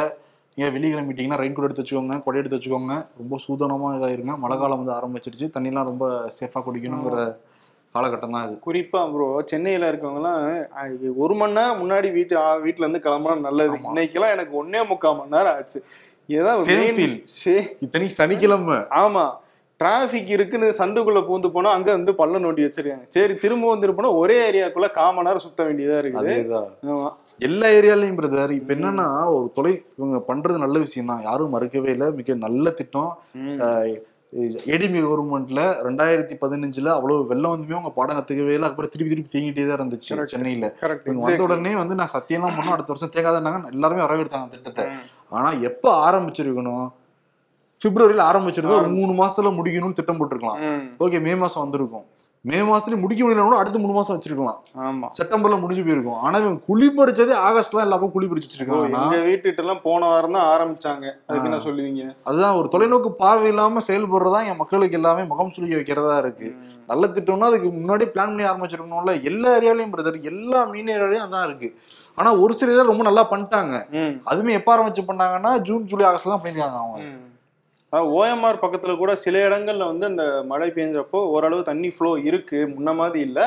ஏன் 0.58 0.74
வெளியே 0.74 0.91
கிளம்பிட்டீங்கன்னா 0.93 1.39
ரெயின் 1.39 1.53
கோட் 1.53 1.67
எடுத்து 1.67 1.84
வச்சுக்கோங்க 1.84 2.15
கொடை 2.24 2.39
எடுத்து 2.39 2.58
வச்சுக்கோங்க. 2.58 2.96
ரொம்ப 3.20 3.36
சூதனமா 3.43 3.89
இதாயிருங்க. 3.98 4.34
மழை 4.38 4.55
காலம் 4.58 4.81
வந்து 4.81 4.96
ஆரம்பிச்சிருச்சு. 4.98 5.48
தண்ணிலாம் 5.53 5.89
ரொம்ப 5.89 6.05
சேஃபா 6.38 6.60
குடிக்கணுங்கிற 6.65 7.20
காலகட்டம் 7.96 8.36
தான் 8.36 8.46
இது 8.48 8.55
குறிப்பா 8.65 9.00
ப்ரோ 9.13 9.27
சென்னையில 9.46 9.89
இருக்கவங்கலாம் 9.91 10.41
ஒரு 11.17 11.34
மணி 11.34 11.53
நேரம் 11.53 11.79
முன்னாடி 11.81 12.10
வீட்டு 12.12 12.36
ஆ, 12.41 12.50
வீட்டுல 12.65 12.86
இருந்து 12.86 13.03
கிளம்புனா 13.05 13.36
நல்லது. 13.41 13.70
இன்னைக்கெல்லாம் 13.89 14.36
எனக்கு 14.36 14.53
ஒன்னே 14.62 14.81
முக்கால் 14.89 15.17
மணி 15.17 15.36
நேரம் 15.36 15.55
ஆச்சு. 15.55 15.79
ஏதாவது 16.29 16.63
சனிக்கிழமை. 17.00 17.05
ஆமா. 19.01 19.25
டிராபிக் 19.82 20.32
இருக்குன்னு 20.36 20.68
சந்துக்குள்ள 20.82 21.22
பூந்து 21.30 21.50
போனா 21.56 21.70
அங்க 21.78 21.90
வந்து 21.98 22.14
பள்ளம் 22.20 22.44
நோண்டி 22.46 22.66
வச்சிருக்காங்க. 22.66 23.06
சரி 23.16 23.36
திரும்ப 23.44 23.70
வந்து 23.74 23.96
போனா 23.98 24.12
ஒரே 24.22 24.38
ஏரியாக்குள்ள 24.50 24.90
நேரம் 25.28 25.46
சுத்த 25.48 25.64
வேண்டியதா 25.70 25.98
இருக்குது. 26.04 26.36
எல்லா 27.48 27.68
ஏரியாலையும் 27.78 28.20
பிரதர் 28.20 28.52
இப்ப 28.60 28.74
என்னன்னா 28.76 29.08
ஒரு 29.36 29.48
தொலை 29.58 29.74
இவங்க 29.98 30.18
பண்றது 30.30 30.58
நல்ல 30.66 30.80
விஷயம் 30.86 31.12
தான். 31.12 31.26
யாரும் 31.30 31.54
மறுக்கவே 31.56 31.92
இல்லை. 31.96 32.10
மிக 32.20 32.36
நல்ல 32.46 32.70
திட்டம். 32.80 33.12
ஏடிபி 34.74 35.00
கவர்மெண்ட்ல 35.06 35.62
ரெண்டாயிரத்தி 35.88 36.36
பதினஞ்சுல 36.44 36.92
அவ்வளவு 36.98 37.26
வெள்ளம் 37.32 37.54
வந்துமே 37.54 37.76
அவங்க 37.78 37.92
பாடம் 37.98 38.18
கத்துக்கவே 38.18 38.54
இல்லை. 38.56 38.68
அதுக்கப்புறம் 38.68 38.94
திருப்பி 38.94 39.12
திருப்பி 39.14 39.34
தேங்கிட்டே 39.34 39.66
தான் 39.70 39.80
இருந்துச்சு. 39.80 40.12
சென்னையில. 40.34 40.70
வந்த 41.26 41.44
உடனே 41.48 41.74
வந்து 41.82 41.98
நான் 42.02 42.16
சத்தியம்லாம் 42.16 42.56
பண்ணோம். 42.58 42.76
அடுத்த 42.78 42.94
வருஷம் 42.94 43.14
தேங்காதாங்க 43.16 43.74
எல்லாருமே 43.76 44.06
வரவேற்றாங்க 44.06 44.48
திட்டத்தை. 44.56 44.86
ஆனா 45.38 45.52
எப்ப 45.70 45.86
ஆரம்பிச்சிருக்கணும்? 46.08 46.88
பிப்ரவரியில 47.84 48.26
ஆரம்பிச்சிருந்தா 48.32 48.80
ஒரு 48.82 48.90
மூணு 48.98 49.14
மாசத்துல 49.22 49.52
முடிக்கணும்னு 49.58 50.00
திட்டம் 50.00 50.20
போட்டிருக்கலாம். 50.22 50.60
ஓகே 51.06 51.22
மே 51.28 51.36
மாசம் 51.36 51.64
வந்திருக்கும். 51.64 52.08
மே 52.46 52.60
மாசத்துலயும் 52.68 53.04
முடிக்க 53.04 53.22
முடியலன்னா 53.24 53.58
அடுத்த 53.62 53.80
மூணு 53.80 53.94
மாசம் 53.98 54.16
வச்சிருக்கலாம். 54.16 54.60
ஆமா. 54.86 55.08
செப்டம்பர்ல 55.18 55.60
முடிஞ்சு 55.60 55.84
போயிருக்கும். 55.88 56.20
ஆனா 56.26 56.40
இவன் 56.40 56.64
குழி 56.68 56.88
பறிச்சதே 56.98 57.36
ஆகஸ்ட்ல 57.48 57.84
எல்லா 57.86 57.98
பக்கம் 57.98 58.14
குழி 58.16 58.28
வச்சிருக்காங்க 58.32 59.02
எங்க 59.02 59.20
வீட்டுகிட்ட 59.28 59.64
எல்லாம் 59.64 59.82
போன 59.84 60.08
வாரம் 60.12 60.36
தான் 60.38 60.48
ஆரம்பிச்சாங்க. 60.54 61.06
அதுக்கு 61.28 61.50
என்ன 61.50 61.60
சொல்லுவீங்க? 61.68 62.04
அதுதான் 62.30 62.58
ஒரு 62.60 62.68
தொலைநோக்கு 62.76 63.12
பார்வை 63.24 63.50
இல்லாம 63.54 63.84
செயல்படுறதா 63.90 64.40
என் 64.50 64.60
மக்களுக்கு 64.64 65.00
எல்லாமே 65.02 65.24
முகம் 65.24 65.54
சுளிக்க 65.56 65.76
வைக்கிறதா 65.80 66.18
இருக்கு. 66.18 66.50
நல்ல 66.92 67.08
திட்டம்னா 67.08 67.50
அதுக்கு 67.52 67.70
முன்னாடி 67.80 68.08
பிளான் 68.16 68.32
பண்ணி 68.34 68.50
ஆரம்பிச்சிருக்கணும்ல. 68.52 69.22
எல்லா 69.32 69.52
ஏரியாலையும் 69.60 69.94
பிரதர் 69.96 70.22
எல்லா 70.34 70.62
மீன் 70.74 70.94
ஏரியாலையும் 70.98 71.28
அதான் 71.28 71.48
இருக்கு. 71.50 71.70
ஆனா 72.16 72.32
ஒரு 72.46 72.54
சில 72.54 72.84
ரொம்ப 72.92 73.04
நல்லா 73.04 73.26
பண்ணிட்டாங்க. 73.34 73.76
அதுவுமே 74.32 74.58
எப்ப 74.62 74.78
ஆரம்பிச்சு 74.78 75.10
பண்ணாங்கன்னா 75.12 75.54
ஜூன் 75.70 75.86
ஜூலை 75.92 76.08
ஆகஸ்ட்ல 76.12 76.34
தான் 76.36 76.46
பண்ணிருக்காங்க 76.46 76.80
அவங்க. 76.84 77.30
ஓஎம்ஆர் 77.93 78.62
பக்கத்துல 78.62 78.93
கூட 78.98 79.12
சில 79.24 79.38
இடங்கள்ல 79.48 79.89
வந்து 79.89 80.05
அந்த 80.12 80.24
மழை 80.51 80.69
பெஞ்சப்போ 80.75 81.19
ஓரளவு 81.33 81.67
தண்ணி 81.69 81.89
ஃப்ளோ 81.95 82.12
இருக்கு. 82.29 82.60
முன்ன 82.74 82.93
மாதிரி 83.00 83.21
இல்ல. 83.27 83.39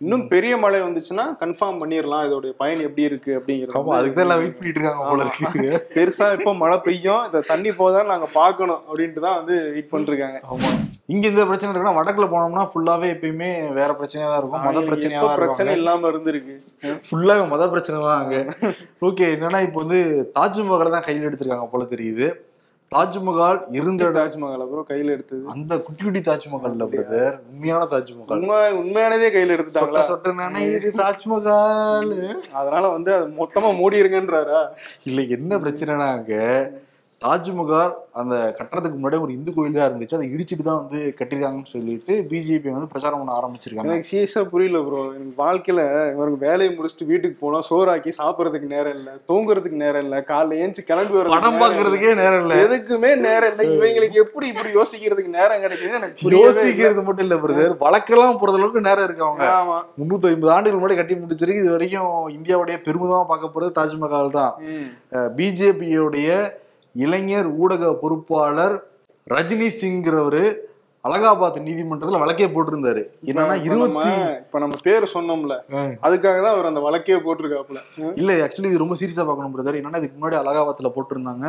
இன்னும் 0.00 0.24
பெரிய 0.30 0.52
மழை 0.62 0.78
வந்துச்சுன்னா 0.84 1.24
கன்ஃபார்ம் 1.40 1.78
பண்ணிடலாம் 1.80 2.24
இதோடைய 2.28 2.52
பயன் 2.60 2.80
எப்படி 2.86 3.02
இருக்கு 3.08 3.32
அப்படிங்கிறது 3.38 3.92
அதுக்கு 3.98 4.18
தான் 4.20 4.40
வெயிட் 4.40 4.56
பண்ணிட்டு 4.56 4.80
இருக்காங்க 4.80 5.04
போல 5.10 5.26
இருக்கு. 5.26 5.68
பெருசா 5.96 6.26
இப்போ 6.36 6.52
மழை 6.62 6.76
பெய்யும். 6.86 7.22
இந்த 7.28 7.40
தண்ணி 7.50 7.70
போதான் 7.80 8.10
நாங்க 8.12 8.28
பார்க்கணும் 8.38 8.80
அப்படின்ட்டு 8.88 9.24
தான் 9.26 9.38
வந்து 9.40 9.56
வெயிட் 9.74 9.92
பண்ணிருக்காங்க 9.92 10.38
ஆமா. 10.52 10.70
இங்க 11.14 11.24
இந்த 11.32 11.44
பிரச்சனை 11.50 11.70
இருக்குன்னா 11.70 11.98
வடக்குல 12.00 12.26
போனோம்னா 12.34 12.64
ஃபுல்லாவே 12.72 13.08
எப்பயுமே 13.14 13.50
வேற 13.78 13.90
பிரச்சனையா 14.00 14.28
தான் 14.32 14.40
இருக்கும். 14.42 14.66
மத 14.68 14.82
பிரச்சனையா 14.90 15.20
தான் 15.24 15.40
பிரச்சனை 15.42 15.76
இல்லாம 15.80 16.10
இருந்திருக்கு. 16.12 16.56
ஃபுல்லாவே 17.06 17.44
மத 17.54 17.68
பிரச்சனை 17.74 18.00
தான் 18.08 18.22
அங்க. 18.22 18.38
ஓகே 19.10 19.26
என்னன்னா 19.36 19.60
இப்போ 19.68 19.80
வந்து 19.84 20.00
தாஜ்மஹால் 20.38 20.96
தான் 20.96 21.06
கையில் 21.08 21.28
எடுத்திருக்காங்க 21.28 21.68
போல 21.74 21.86
தெரியுது. 21.94 22.28
தாஜ்மஹால் 22.92 23.60
இருந்த 23.70 24.04
தாஜ்மஹால் 24.10 24.60
அப்புறம் 24.60 24.86
கையில 24.88 25.10
எடுத்தது. 25.10 25.42
அந்த 25.46 25.78
குட்டி 25.78 26.02
குட்டி 26.04 26.20
தாஜ்மஹால்ல 26.20 26.86
பிரதர் 26.86 27.36
உண்மையான 27.50 27.84
தாஜ்மஹால். 27.84 28.38
உண்மை 28.38 28.72
உண்மையானதே 28.72 29.28
கையில 29.30 29.56
எடுத்துட்டாங்களா? 29.56 30.02
சொட்ட 30.02 30.32
நினைது 30.32 30.92
தாஜ்மஹால். 30.92 32.14
அதனால 32.52 32.88
வந்து 32.88 33.14
அது 33.14 33.26
மொத்தமா 33.40 33.70
மூடிருங்கன்றாரா? 33.80 34.60
இல்ல 35.04 35.22
என்ன 35.22 35.58
பிரச்சனைனா 35.58 36.08
அங்க? 36.12 36.34
தாஜ்மஹால் 37.22 37.92
அந்த 38.20 38.36
கட்டுறதுக்கு 38.56 38.96
முன்னாடி 38.96 39.18
ஒரு 39.24 39.32
இந்து 39.36 39.50
கோயில் 39.56 39.76
தான் 39.76 39.86
இருந்துச்சு. 39.88 40.16
அதை 40.16 40.26
இடிச்சிட்டு 40.34 40.64
தான் 40.66 40.80
வந்து 40.80 40.98
கட்டிருக்காங்கன்னு 41.18 41.70
சொல்லிட்டு 41.72 42.14
பிஜேபி 42.30 42.68
வந்து 42.74 42.88
பிரச்சாரம் 42.92 43.20
பண்ண 43.20 43.32
ஆரம்பிச்சிருக்காங்க. 43.38 43.88
எனக்கு 43.88 44.08
சீரியஸா 44.10 44.42
புரியல 44.52 44.78
ப்ரோ 44.86 45.00
எனக்கு 45.16 45.36
வாழ்க்கையில 45.42 45.82
இவருக்கு 46.14 46.38
வேலையை 46.46 46.70
முடிச்சுட்டு 46.76 47.08
வீட்டுக்கு 47.10 47.36
போனா 47.42 47.58
சோறாக்கி 47.68 48.12
சாப்பிடறதுக்கு 48.18 48.68
நேரம் 48.74 48.96
இல்ல 48.98 49.12
தூங்குறதுக்கு 49.30 49.78
நேரம் 49.84 50.04
இல்ல 50.06 50.18
காலைல 50.30 50.58
ஏஞ்சி 50.64 50.84
கிளம்பி 50.90 51.14
படம் 51.14 51.30
வர்றதுக்கு 51.32 51.62
பாக்குறதுக்கே 51.64 52.12
நேரம் 52.22 52.42
இல்ல. 52.44 52.58
எதுக்குமே 52.66 53.12
நேரம் 53.26 53.52
இல்ல. 53.54 53.68
இவங்களுக்கு 53.76 54.20
எப்படி 54.24 54.48
இப்படி 54.52 54.72
யோசிக்கிறதுக்கு 54.78 55.36
நேரம் 55.38 55.62
கிடைக்குதுன்னு 55.64 56.00
எனக்கு. 56.02 56.32
யோசிக்கிறது 56.36 57.04
மட்டும் 57.08 57.26
இல்ல 57.28 57.38
பிரதர் 57.44 57.76
வழக்கெல்லாம் 57.84 58.40
போறது 58.42 58.60
அளவுக்கு 58.60 58.86
நேரம் 58.88 59.06
இருக்கு 59.08 59.26
அவங்க. 59.28 59.46
ஆமா. 59.60 59.78
முன்னூத்தி 60.00 60.32
ஐம்பது 60.32 60.54
ஆண்டுகள் 60.56 60.80
முன்னாடி 60.80 61.00
கட்டி 61.00 61.16
முடிச்சிருக்கு. 61.22 61.64
இது 61.64 61.76
வரைக்கும் 61.76 62.10
இந்தியாவுடைய 62.38 62.78
பெருமிதமா 62.88 63.24
பார்க்க 63.32 63.54
போறது 63.56 63.72
தாஜ்மஹால் 63.80 64.36
தான். 64.40 64.52
பிஜேபியோடைய 65.38 66.28
இளைஞர் 67.04 67.48
ஊடக 67.62 67.92
பொறுப்பாளர் 68.02 68.76
ரஜினி 69.26 69.70
சிங்கிறவரு 69.80 70.44
அலகாபாத் 71.04 71.56
நீதிமன்றத்துல 71.66 72.18
வழக்கே 72.22 72.46
போட்டிருந்தாரு. 72.46 73.02
என்னன்னா 73.28 73.54
இருபத்தி 73.66 74.10
இப்ப 74.42 74.58
நம்ம 74.62 74.76
பேர் 74.86 75.04
சொன்னோம்ல 75.14 75.54
அதுக்காக 76.04 76.36
தான் 76.44 76.54
அவர் 76.56 76.68
அந்த 76.70 76.80
வழக்கே 76.86 77.16
போட்டிருக்காப்புல. 77.24 77.80
இல்ல 78.20 78.36
ஆக்சுவலி 78.44 78.70
இது 78.72 78.82
ரொம்ப 78.82 78.96
சீரியஸா 79.00 79.24
பார்க்கணும் 79.28 79.54
பிரதர் 79.54 79.78
என்னன்னா 79.80 80.00
இதுக்கு 80.02 80.20
முன்னாடி 80.20 80.38
அலகாபாத்ல 80.42 80.92
போட்டிருந்தாங்க. 80.96 81.46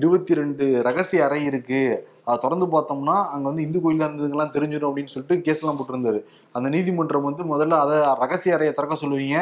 இருபத்தி 0.00 0.38
ரெண்டு 0.40 0.66
ரகசிய 0.88 1.24
அறை 1.26 1.40
இருக்கு. 1.50 1.82
அதை 2.24 2.38
திறந்து 2.44 2.66
பார்த்தோம்னா 2.74 3.16
அங்க 3.34 3.44
வந்து 3.50 3.66
இந்து 3.66 3.78
கோயிலா 3.84 4.08
இருந்ததுங்கெல்லாம் 4.08 4.54
தெரிஞ்சிடும் 4.56 4.88
அப்படின்னு 4.90 5.14
சொல்லிட்டு 5.14 5.40
கேஸ் 5.46 5.62
எல்லாம் 5.62 5.78
போட்டிருந்தாரு. 5.78 6.20
அந்த 6.52 6.68
நீதிமன்றம் 6.74 7.28
வந்து 7.28 7.44
முதல்ல 7.52 7.80
அதை 7.84 7.98
ரகசிய 8.24 8.56
அறையை 8.58 8.74
திறக்க 8.74 8.96
சொல்லுவீங்க. 9.04 9.38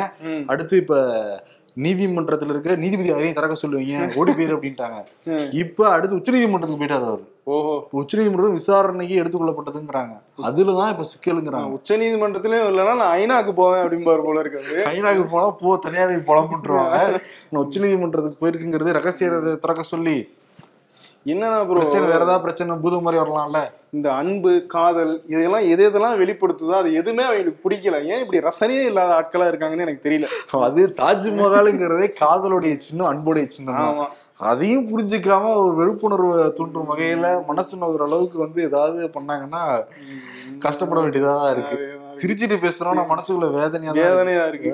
அடுத்து 0.52 0.76
இப்ப 0.84 0.94
நீதிமன்றத்துல 1.78 2.48
இருக்க 2.48 2.76
நீதிபதி 2.76 3.10
அறையை 3.10 3.32
திறக்க 3.32 3.66
சொல்லுவீங்க? 3.66 4.14
ஓடி 4.14 4.32
போயிரு 4.32 4.56
அப்படின்ட்டாங்க. 4.56 5.50
இப்ப 5.50 5.88
அடுத்து 5.88 6.16
உச்சநீதிமன்றத்துக்கு 6.16 6.80
போயிட்டாரு 6.80 7.04
அவர். 7.04 7.20
ஓஹோ. 7.44 7.88
உச்சநீதிமன்றம் 7.90 8.52
விசாரணைக்கு 8.52 9.22
எடுத்துக்கொள்ளப்பட்டதுங்கிறாங்க. 9.22 10.14
அதுலதான் 10.42 10.88
இப்ப 10.88 11.04
சிக்கலுங்கிறாங்க. 11.04 11.70
உச்ச 11.70 11.96
நீதிமன்றத்திலயும் 11.96 12.68
இல்லைன்னா 12.70 12.96
நான் 12.96 13.20
ஐநாக்கு 13.20 13.52
போவேன் 13.52 13.84
அப்படிம்பாரு 13.84 14.24
போல 14.24 14.42
இருக்காரு 14.42 14.84
சைனாக்கு 14.84 15.28
போனா 15.30 15.50
போ 15.50 15.78
தனியாவே 15.86 16.16
புலம்புட்டுருவாங்க. 16.26 17.20
உச்ச 17.50 17.80
நீதிமன்றத்துக்கு 17.80 18.46
போயிருக்குங்கிறது 18.46 18.92
ரகசிய 18.92 19.30
அறையை 19.30 19.58
திறக்க 19.58 19.82
சொல்லி 19.82 20.34
என்னன்னா 21.26 21.66
ப்ரோ 21.66 21.74
பிரச்சனை 21.74 22.06
வேற 22.06 22.22
ஏதாவது 22.24 22.42
பிரச்சனை 22.42 22.76
பூதம் 22.76 23.02
மாதிரி 23.02 23.22
வரலாம்ல. 23.22 23.60
இந்த 23.92 24.12
அன்பு 24.12 24.66
காதல் 24.66 25.22
இதெல்லாம் 25.26 25.66
எது 25.72 25.90
எதெல்லாம் 25.90 26.18
வெளிப்படுத்துதோ 26.18 26.70
அது 26.70 26.94
எதுவுமே 26.94 27.22
அவங்களுக்கு 27.22 27.62
பிடிக்கல. 27.64 28.02
ஏன் 28.04 28.18
இப்படி 28.18 28.40
ரசனையே 28.40 28.84
இல்லாத 28.84 29.14
ஆட்களா 29.18 29.48
இருக்காங்கன்னு 29.50 29.86
எனக்கு 29.86 30.06
தெரியல. 30.08 30.28
அது 30.60 30.94
தாஜ்மஹாலுங்கிறதே 31.02 32.08
காதலுடைய 32.22 32.76
சின்னம் 32.76 33.06
அன்புடைய 33.06 33.46
சின்னம். 33.48 33.76
ஆமா. 33.76 34.06
அதையும் 34.36 34.86
புரிஞ்சுக்காம 34.90 35.54
ஒரு 35.54 35.72
வெறுப்புணர்வு 35.80 36.52
தூண்டும் 36.58 36.90
வகையில 36.90 37.46
மனசு 37.46 37.76
நோகிற 37.76 38.04
அளவுக்கு 38.04 38.38
வந்து 38.38 38.62
ஏதாவது 38.62 39.10
பண்ணாங்கன்னா 39.14 39.62
கஷ்டப்பட 40.58 41.00
வேண்டியதா 41.00 41.50
இருக்கு. 41.50 41.76
சிரிச்சிட்டு 42.22 42.58
பேசுறோம் 42.66 42.98
நான் 43.00 43.12
மனசுக்குள்ள 43.14 43.50
வேதனையா. 43.50 43.92
வேதனையா 43.92 44.46
இருக்கு. 44.46 44.72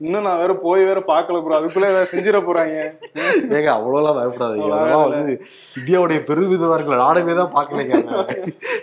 இன்னும் 0.00 0.22
நான் 0.22 0.38
வேற 0.38 0.52
போய் 0.56 0.84
வேற 0.84 1.00
பாக்கல 1.06 1.40
ப்ரோ 1.42 1.56
அதுக்குள்ள 1.56 1.84
ஏதாவது 1.84 2.10
செஞ்சிட 2.12 2.38
போறாங்க. 2.40 2.76
ஏங்க 3.50 3.68
அவ்வளோலாம் 3.72 4.16
பயப்படாதீங்க. 4.18 4.68
அதெல்லாம் 4.76 5.04
வந்து 5.08 5.32
இந்தியாவுடைய 5.76 6.18
பெருமிதவர்கள் 6.24 7.02
நாடகமே 7.02 7.34
தான் 7.34 7.52
பார்க்கலைங்க. 7.54 7.96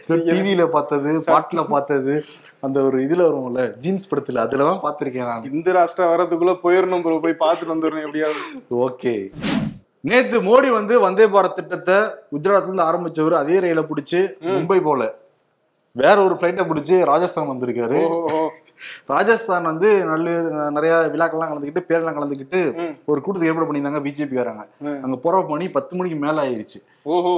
டிவியில 0.30 0.66
பார்த்தது 0.68 1.14
பாட்டுல 1.28 1.68
பார்த்தது 1.68 2.14
அந்த 2.60 2.82
ஒரு 2.82 2.98
இதுல 3.00 3.22
வரும்ல 3.28 3.64
ஜீன்ஸ் 3.78 4.10
படத்துல 4.12 4.44
அதுலதான் 4.46 4.84
பார்த்திருக்கேன் 4.84 5.26
நான். 5.26 5.48
இந்த 5.52 5.72
ராஷ்டிரா 5.72 6.08
வர்றதுக்குள்ள 6.12 6.56
போயிடணும் 6.64 7.02
ப்ரோ 7.02 7.20
போய் 7.20 7.42
பார்த்துட்டு 7.42 7.74
வந்துடணும் 7.74 8.06
எப்படியாவது. 8.06 8.42
ஓகே. 8.82 9.16
நேத்து 10.04 10.40
மோடி 10.42 10.70
வந்து 10.72 11.00
வந்தே 11.00 11.26
பாரத் 11.28 11.56
திட்டத்தை 11.56 11.96
குஜராத்ல 12.32 12.64
இருந்து 12.64 12.84
ஆரம்பிச்சவர் 12.84 13.34
அதே 13.34 13.60
ரயில 13.60 13.82
பிடிச்சு 13.84 14.20
மும்பை 14.48 14.82
போல. 14.82 15.02
வேற 15.96 16.24
ஒரு 16.24 16.36
ஃபிளைட்டை 16.36 16.68
பிடிச்சு 16.68 17.06
ராஜஸ்தான் 17.06 17.52
வந்திருக்காரு. 17.52 18.00
ராஜஸ்தான் 19.12 19.68
வந்து 19.70 19.90
நல்ல 20.12 20.36
நிறைய 20.78 20.94
விழாக்கள்லாம் 21.14 21.52
கலந்துக்கிட்டு 21.52 21.88
பேரெல்லாம் 21.90 22.18
கலந்துக்கிட்டு. 22.18 22.62
ஒரு 23.12 23.20
கூட்டத்துக்கு 23.26 23.50
ஏற்பாடு 23.52 23.68
பண்ணியிருந்தாங்க 23.70 24.02
பிஜேபி 24.08 24.38
வராங்க. 24.42 24.64
அங்க 25.06 25.18
போற 25.26 25.42
மணி 25.52 25.68
பத்து 25.78 25.96
மணிக்கு 25.98 26.20
மேல 26.26 26.38
ஆயிருச்சு. 26.46 26.80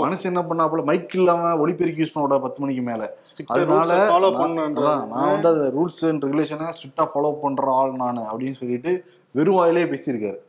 மனுஷன் 0.03 0.29
என்ன 0.31 0.43
பண்ணாப்புல 0.49 0.83
மைக் 0.89 1.15
இல்லாம 1.15 1.51
ஒளிபெருக்கி 1.63 2.01
யூஸ் 2.03 2.13
பண்ண 2.13 2.39
பத்து 2.45 2.61
மணிக்கு 2.63 2.83
மேல. 2.89 3.01
அதனால 3.45 3.97
நான் 4.35 5.29
வந்து 5.33 5.49
அந்த 5.53 5.67
ரூல்ஸ் 5.77 6.01
அண்ட் 6.09 6.23
ரெகுலேஷனை 6.25 6.69
ஸ்ட்ரிக்டா 6.77 7.05
ஃபாலோ 7.11 7.31
பண்ற 7.43 7.73
ஆள் 7.79 7.99
நான் 8.03 8.23
அப்படின்னு 8.31 8.59
சொல்லிட்டு 8.61 8.93
வெறும் 9.31 9.59
வாயிலே 9.59 9.83
பேசியிருக்காரு. 9.91 10.39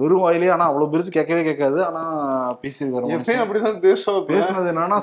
வெறும் 0.00 0.24
வாயிலே 0.24 0.48
ஆனா 0.48 0.64
அவ்வளவு 0.70 0.92
பெருசு 0.92 1.10
கேட்கவே 1.16 1.42
கேட்காது 1.42 1.78
ஆனா 1.84 2.02
பேசியிருக்காரு. 2.62 3.06
அப்படிதான் 3.44 3.80
பேசுனது 4.32 4.70
என்னன்னா 4.72 4.98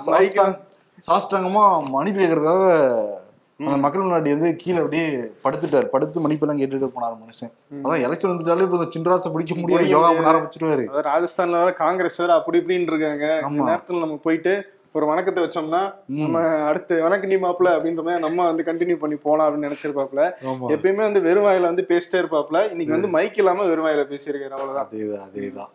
சாஷ்டாங்கமா 1.08 1.64
மன்னிப்பு 1.96 2.22
கேட்கறதுக்காக 2.22 2.68
அந்த 3.60 3.78
மக்கள் 3.78 4.02
முன்னாடி 4.02 4.30
வந்து 4.30 4.56
கீழே 4.56 4.78
அப்படியே 4.78 5.08
படுத்துட்டாரு. 5.44 5.86
படுத்து 5.86 6.28
மன்னிப்பெல்லாம் 6.28 6.60
கேட்டுட்டு 6.62 6.90
போனாரு 6.96 7.16
மனுஷன். 7.22 7.52
அதான் 7.84 8.04
எலெக்ஷன் 8.06 8.32
வந்துட்டாலே 8.32 8.62
இப்போ 8.62 8.88
சின்ராசை 8.96 9.32
பிடிக்க 9.32 9.56
முடியாது. 9.56 9.68
முடிய 9.68 9.90
யோகா. 9.90 10.12
பண்ண 10.12 10.32
ஆரம்பிச்சிருவாரு. 10.32 10.86
ராஜஸ்தான்ல 11.08 11.60
வேற 11.62 11.74
காங்கிரஸ் 11.74 12.16
வேற 12.16 12.34
அப்படி 12.34 12.60
இப்படின்னு 12.60 12.92
இருக்காங்க. 12.92 13.28
நேரத்துல 13.44 14.00
நம்ம 14.00 14.20
போயிட்டு 14.24 14.76
ஒரு 14.92 15.06
வணக்கத்தை 15.06 15.44
வச்சோம்னா 15.44 15.94
நம்ம 16.06 16.40
அடுத்து 16.64 17.02
வணக்கம் 17.02 17.30
நீ 17.30 17.36
மாப்பிள 17.36 17.68
அப்படின்ற 17.74 18.04
மாதிரி 18.04 18.20
நம்ம 18.20 18.46
வந்து 18.46 18.64
கண்டினியூ 18.64 18.96
பண்ணி 18.96 19.16
போலாம் 19.16 19.48
அப்படின்னு 19.48 19.66
நினைச்சிருப்பாப்ல 19.66 20.32
எப்பயுமே 20.68 21.02
வந்து 21.08 21.22
வெறும் 21.22 21.44
வாயில 21.44 21.62
வந்து 21.62 21.86
பேசிட்டே 21.88 22.22
இருப்பாப்ல 22.22 22.70
இன்னைக்கு 22.70 22.94
வந்து 22.94 23.08
மைக் 23.08 23.38
இல்லாம 23.38 23.64
வெறும் 23.64 23.86
வாயில 23.86 24.06
பேசியிருக்காரு. 24.14 24.56
அவ்வளவுதான். 24.58 24.88
அதேதான் 24.92 25.26
அதேதான். 25.28 25.72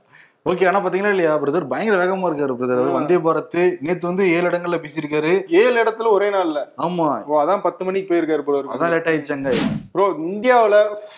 ஓகே 0.46 0.64
ஆனா 0.68 0.78
பாத்தீங்கன்னா 0.84 1.10
இல்லையா 1.14 1.32
பிரதர் 1.42 1.68
பயங்கர 1.72 1.96
வேகமா 1.98 2.28
இருக்காரு 2.28 2.54
பிரதர் 2.60 2.80
வந்தே 2.96 3.16
பாரத் 3.26 3.58
நேத்து 3.86 4.08
வந்து 4.08 4.24
ஏழு 4.36 4.46
இடங்கள்ல 4.50 4.78
பேசியிருக்காரு. 4.84 5.32
ஏழு 5.60 5.76
இடத்துல 5.82 6.08
ஒரே 6.16 6.28
நாள்ல. 6.36 6.60
ஆமா. 6.86 7.06
ஓ 7.30 7.38
அதான் 7.42 7.62
பத்து 7.66 7.82
மணிக்கு 7.86 8.08
போயிருக்காரு 8.10 8.42
இருக்கு. 8.52 8.74
அதான் 8.76 8.92
லேட் 8.94 9.10
ஆயிடுச்சாங்க 9.10 9.52
ப்ரோ 9.92 10.06
இந்தியாவில் 10.30 10.76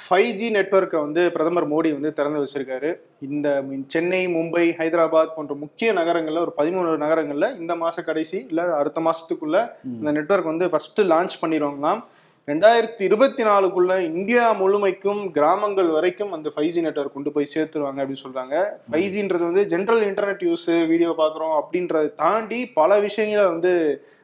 ஃபைவ் 0.09 0.31
ஜி 0.41 0.49
நெட்ஒர்க்கை 0.57 0.99
வந்து 1.07 1.23
பிரதமர் 1.37 1.69
மோடி 1.73 1.93
வந்து 1.97 2.11
திறந்து 2.19 2.43
வச்சிருக்காரு. 2.43 2.91
இந்த 3.29 3.49
சென்னை 3.95 4.21
மும்பை 4.37 4.65
ஹைதராபாத் 4.81 5.35
போன்ற 5.37 5.55
முக்கிய 5.65 5.93
நகரங்கள்ல 6.01 6.45
ஒரு 6.47 6.55
பதிமூணு 6.59 6.93
நகரங்கள்ல 7.05 7.49
இந்த 7.63 7.75
மாச 7.85 8.05
கடைசி 8.11 8.39
இல்ல 8.51 8.69
அடுத்த 8.81 9.01
மாசத்துக்குள்ள 9.09 9.59
இந்த 9.95 10.13
நெட்வொர்க் 10.19 10.53
வந்து 10.53 10.69
ஃபர்ஸ்ட் 10.75 11.03
லான்ச் 11.15 11.41
பண்ணிடுவாங்களாம். 11.45 12.03
ரெண்டாயிரத்தி 12.49 13.03
இருபத்தி 13.03 13.43
நாலுக்குள்ள 13.43 13.93
இந்தியா 14.09 14.53
முழுமைக்கும் 14.53 15.31
கிராமங்கள் 15.33 15.89
வரைக்கும் 15.89 16.33
அந்த 16.33 16.49
ஃபைவ் 16.55 16.73
ஜி 16.73 16.81
நெட்ஒர்க் 16.81 17.15
கொண்டு 17.15 17.31
போய் 17.33 17.53
சேர்த்துருவாங்க 17.55 18.03
அப்படின்னு 18.03 18.25
சொல்றாங்க. 18.25 18.57
ஃபைவ் 18.91 19.07
ஜின்றது 19.15 19.45
வந்து 19.51 19.63
ஜென்ரல் 19.65 20.03
இன்டர்நெட் 20.09 20.45
யூஸ் 20.49 20.67
வீடியோ 20.87 21.15
பார்க்குறோம் 21.19 21.55
அப்படின்றத 21.61 22.11
தாண்டி 22.15 22.67
பல 22.81 22.99
விஷயங்களை 22.99 23.45
வந்து 23.47 23.73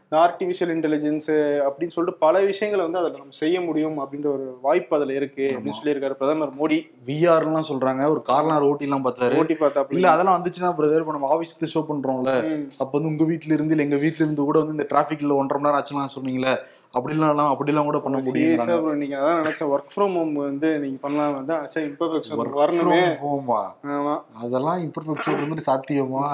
இந்த 0.05 0.19
ஆர்டிஃபிஷியல் 0.25 0.73
இன்டெலிஜென்ஸ் 0.75 1.29
அப்படின்னு 1.67 1.95
சொல்லிட்டு 1.97 2.23
பல 2.25 2.41
விஷயங்களை 2.41 2.83
வந்து 2.85 3.01
அதில் 3.01 3.19
நம்ம 3.19 3.37
செய்ய 3.41 3.61
முடியும் 3.61 3.99
அப்படின்ற 4.03 4.29
ஒரு 4.33 4.47
வாய்ப்பு 4.63 4.97
அதில் 4.97 5.17
இருக்கு 5.19 5.45
அப்படின்னு 5.53 5.79
சொல்லியிருக்காரு 5.79 6.17
பிரதமர் 6.21 6.57
மோடி. 6.61 6.79
விஆர்லாம் 7.09 7.69
சொல்றாங்க. 7.69 8.03
ஒரு 8.15 8.23
கார்லாம் 8.31 8.67
ஓட்டி 8.71 8.87
எல்லாம் 8.89 9.05
பார்த்தாரு. 9.07 9.39
ஓட்டி 9.43 9.57
பார்த்தா 9.61 9.85
இல்ல 9.99 10.11
அதெல்லாம் 10.11 10.39
வந்துச்சுன்னா 10.39 10.73
பிரதர் 10.81 11.05
இப்போ 11.05 11.15
நம்ம 11.17 11.31
ஆபீஸ் 11.37 11.73
ஷோ 11.75 11.83
பண்றோம்ல. 11.93 12.35
அப்ப 12.83 12.93
வந்து 12.97 13.11
உங்க 13.13 13.25
வீட்ல 13.31 13.55
இருந்து 13.57 13.75
இல்ல 13.77 13.87
எங்க 13.89 14.01
வீட்ல 14.05 14.25
இருந்து 14.25 14.49
கூட 14.51 14.59
வந்து 14.63 14.77
இந்த 14.79 14.87
டிராபிக்ல 14.93 15.39
ஒன்றரை 15.43 15.61
மணி 15.61 15.69
நேரம் 15.71 15.81
ஆச்சுலாம் 15.81 16.15
சொன்னீங்களே 16.17 16.55
அப்படிலாம் 16.95 17.51
அப்படிலாம் 17.53 17.89
கூட 17.89 17.99
பண்ண 18.05 18.19
முடியும் 18.25 18.97
நீங்க 19.03 19.17
அதான் 19.19 19.41
நினைச்சேன் 19.41 19.69
ஒர்க் 19.75 19.93
ஃப்ரம் 19.95 20.15
ஹோம் 20.17 20.33
வந்து 20.47 20.69
நீங்க 20.85 20.99
பண்ணலாம். 21.05 21.35
வந்து 21.39 21.57
சரி 21.75 21.87
இம்பர்ஃபெக்ஷன் 21.91 22.41
வரணுமே. 22.61 22.99
போமா 23.23 23.61
ஆமா. 23.97 24.15
அதெல்லாம் 24.43 24.81
இம்பர்ஃபெக்ட் 24.87 25.31
வந்துட்டு 25.43 25.67
சாத்தியமா? 25.69 26.25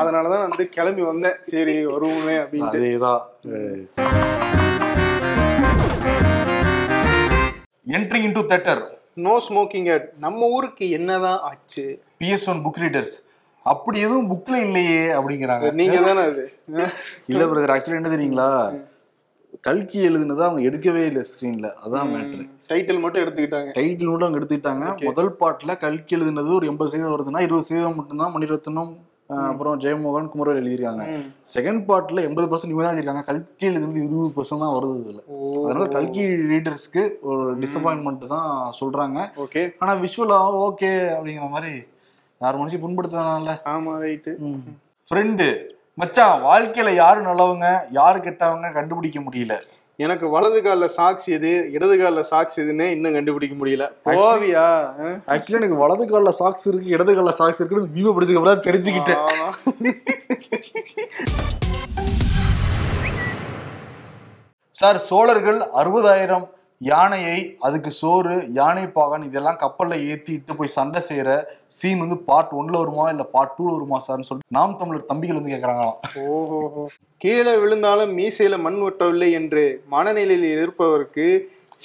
அதனாலதான் 0.00 0.44
வந்து 0.46 0.66
கிளம்பி 0.76 1.04
வந்தேன். 1.10 1.36
சரி 1.52 1.76
வருவோமே 1.92 2.36
அப்படின்ட்டு. 2.42 2.80
அதேதான். 2.80 3.22
Entry 7.96 8.20
into 8.26 8.48
theatre 8.52 8.82
no 9.26 9.36
smoking 9.48 9.88
at 9.92 10.08
நம்ம 10.26 10.48
ஊருக்கு 10.56 10.86
என்னதான் 10.96 11.40
ஆச்சு? 11.50 11.86
பிஎஸ் 12.20 12.48
ஒன் 12.50 12.60
புக் 12.64 12.84
ரீடர்ஸ் 12.84 13.16
அப்படி 13.66 13.98
எதுவும் 14.00 14.28
புக்ல 14.30 14.56
இல்லையே 14.66 15.00
அப்படிங்கிறாங்க. 15.18 15.66
நீங்க 15.80 15.98
தானே 16.00 16.22
அது. 16.30 16.44
இல்ல 17.32 17.42
பிரதர் 17.44 17.74
ஆக்சுவலி 17.74 17.98
என்ன 18.00 18.10
தெரியுங்களா? 18.14 18.50
கல்கி 19.66 19.98
எழுதுனதை 20.08 20.42
அவங்க 20.46 20.62
எடுக்கவே 20.68 21.02
இல்லை 21.10 21.22
ஸ்கிரீன்ல 21.30 21.68
அதான் 21.84 22.10
மேட்ரு 22.14 22.44
டைட்டில் 22.70 23.02
மட்டும் 23.02 23.22
எடுத்துக்கிட்டாங்க. 23.24 23.70
டைட்டில் 23.78 24.10
மட்டும் 24.10 24.26
அவங்க 24.26 24.40
எடுத்துக்கிட்டாங்க. 24.40 24.86
முதல் 25.08 25.30
பாட்டுல 25.40 25.74
கல்கி 25.84 26.16
எழுதுனது 26.16 26.50
ஒரு 26.58 26.66
எண்பது 26.70 26.90
சதவீதம் 26.90 27.14
வருதுன்னா 27.14 27.42
இருபது 27.46 27.66
சதவீதம் 27.68 27.98
மட்டும்தான் 28.00 28.34
மணிரத்னம் 28.36 28.92
அப்புறம் 29.48 29.80
ஜெயமோகன் 29.84 30.28
குமரவேல் 30.32 30.60
எழுதியிருக்காங்க. 30.60 31.04
செகண்ட் 31.54 31.82
பார்ட்ல 31.88 32.22
எண்பது 32.28 32.46
பர்சன்ட் 32.50 32.72
இவங்க 32.72 32.84
தான் 32.84 32.94
எழுதியிருக்காங்க. 32.94 33.24
கல்கி 33.30 33.66
எழுதுனது 33.70 34.00
இருபது 34.06 34.30
பர்சன்ட் 34.36 34.64
தான் 34.64 34.74
வருது 34.76 34.94
இதுல. 35.02 35.20
அதனால 35.64 35.86
கல்கி 35.96 36.22
ரீடர்ஸ்க்கு 36.52 37.02
ஒரு 37.30 37.44
டிசப்பாயின்மெண்ட் 37.64 38.24
தான் 38.34 38.50
சொல்றாங்க. 38.80 39.18
ஓகே 39.44 39.64
ஆனா 39.82 39.94
விஷுவலா 40.04 40.38
ஓகே 40.66 40.92
அப்படிங்கிற 41.16 41.48
மாதிரி 41.56 41.72
யார் 42.40 42.60
மனுஷன் 42.60 42.84
புண்படுத்தானால 42.84 43.56
ஆமா 43.74 43.92
ரைட்டு 44.04 44.32
ஃப்ரெண்டு 45.08 45.48
மச்சான் 45.98 46.42
வாழ்க்கையில 46.42 46.90
யாரு 46.96 47.20
நல்லவங்க 47.24 47.68
யாரு 47.96 48.18
கெட்டவங்க 48.24 48.68
கண்டுபிடிக்க 48.74 49.20
முடியல 49.22 49.54
எனக்கு 49.98 50.26
வலது 50.32 50.58
கால்ல 50.64 50.86
சாக்ஸ் 50.94 51.28
எது 51.36 51.52
இடது 51.72 51.94
கால்ல 51.96 52.20
சாக்ஸ் 52.28 52.58
எதுன்னு 52.62 52.86
இன்னும் 52.92 53.16
கண்டுபிடிக்க 53.16 53.54
முடியல 53.56 53.86
போவியா 54.06 54.66
ஆ? 55.00 55.08
ஆக்சுவலி 55.32 55.58
எனக்கு 55.60 55.80
வலது 55.80 56.04
கால்ல 56.10 56.32
சாக்ஸ் 56.38 56.66
இருக்கு 56.68 56.94
இடது 56.94 57.14
கால்ல 57.14 57.32
சாக்ஸ் 57.40 57.60
இருக்குன்னு 57.60 58.04
அப்புறம் 58.12 58.52
தான் 58.52 58.66
தெரிஞ்சுக்கிட்டேன். 58.68 59.24
சார் 64.74 65.00
சோழர்கள் 65.04 65.60
அறுபதாயிரம் 65.76 66.46
யானையை 66.80 67.56
அதுக்கு 67.60 67.90
சோறு 67.90 68.34
யானை 68.52 68.86
பாகன் 68.86 69.22
இதெல்லாம் 69.22 69.58
கப்பல்ல 69.62 69.94
ஏத்திட்டு 70.10 70.56
போய் 70.56 70.76
சண்டை 70.76 71.00
செய்யற 71.08 71.30
சீன் 71.68 71.98
வந்து 71.98 72.18
பார்ட் 72.18 72.52
ஒன்ல 72.52 72.76
வருமா? 72.78 73.10
இல்ல 73.10 73.22
பார்ட் 73.32 73.54
டூல 73.58 73.72
வருமா 73.72 73.98
சார்னு 73.98 74.28
சொல்லிட்டு 74.28 74.56
நாம் 74.58 74.76
தமிழர் 74.76 75.06
தம்பிகள் 75.06 75.38
வந்து 75.40 75.52
கேக்குறாங்களாம். 75.54 75.98
ஓஹோஹோ 76.26 76.84
கீழே 77.18 77.56
விழுந்தாலும் 77.56 78.12
மீசையில 78.18 78.58
மண் 78.58 78.78
ஒட்டவில்லை 78.88 79.30
என்று 79.30 79.64
மனநிலையில் 79.88 80.46
இருப்பவருக்கு 80.54 81.26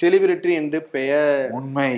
செலிபிரிட்டி 0.00 0.52
என்று 0.54 0.80
பெயர். 0.96 1.50
உண்மை. 1.50 1.92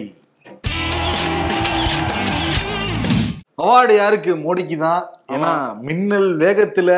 அவார்டு 3.58 3.94
யாருக்கு? 3.96 4.32
மோடிக்கு 4.36 4.76
தான். 4.76 5.04
ஏன்னா 5.34 5.52
மின்னல் 5.86 6.30
வேகத்துல 6.36 6.90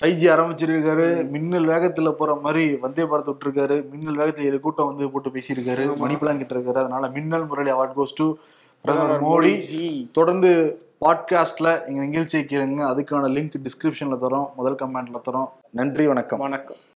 ஃபைவ் 0.00 0.14
ஜி 0.14 0.28
ஆரம்பிச்சிருக்காரு. 0.28 1.28
மின்னல் 1.30 1.66
வேகத்துல 1.66 2.12
போற 2.12 2.34
மாதிரி 2.34 2.76
வந்தே 2.76 3.02
பாரத் 3.02 3.32
விட்டுருக்காரு. 3.32 3.90
மின்னல் 3.90 4.16
வேகத்துல 4.16 4.44
ஏழு 4.44 4.60
கூட்டம் 4.60 4.86
வந்து 4.86 5.10
போட்டு 5.10 5.30
பேசியிருக்காரு. 5.30 5.86
மணிப்பெல்லாம் 6.00 6.36
கிட்ட 6.36 6.54
இருக்காரு 6.54 6.74
அதனால 6.74 7.08
மின்னல் 7.08 7.46
முரளி 7.46 7.70
அவார்ட் 7.70 7.92
கோஸ் 7.96 8.14
டு 8.14 8.34
பிரதமர் 8.80 9.22
மோடி. 9.22 10.10
தொடர்ந்து 10.12 10.80
பாட்காஸ்ட்ல 11.00 11.86
எங்க 11.86 12.04
நிகழ்ச்சியை 12.04 12.46
கேளுங்க. 12.48 12.82
அதுக்கான 12.82 13.28
லிங்க் 13.28 13.64
டிஸ்கிரிப்ஷன்ல 13.64 14.18
தரோம். 14.20 14.54
முதல் 14.54 14.74
கமெண்ட்ல 14.74 15.20
தரோம். 15.30 15.48
நன்றி 15.70 16.06
வணக்கம். 16.06 16.38
வணக்கம். 16.38 16.76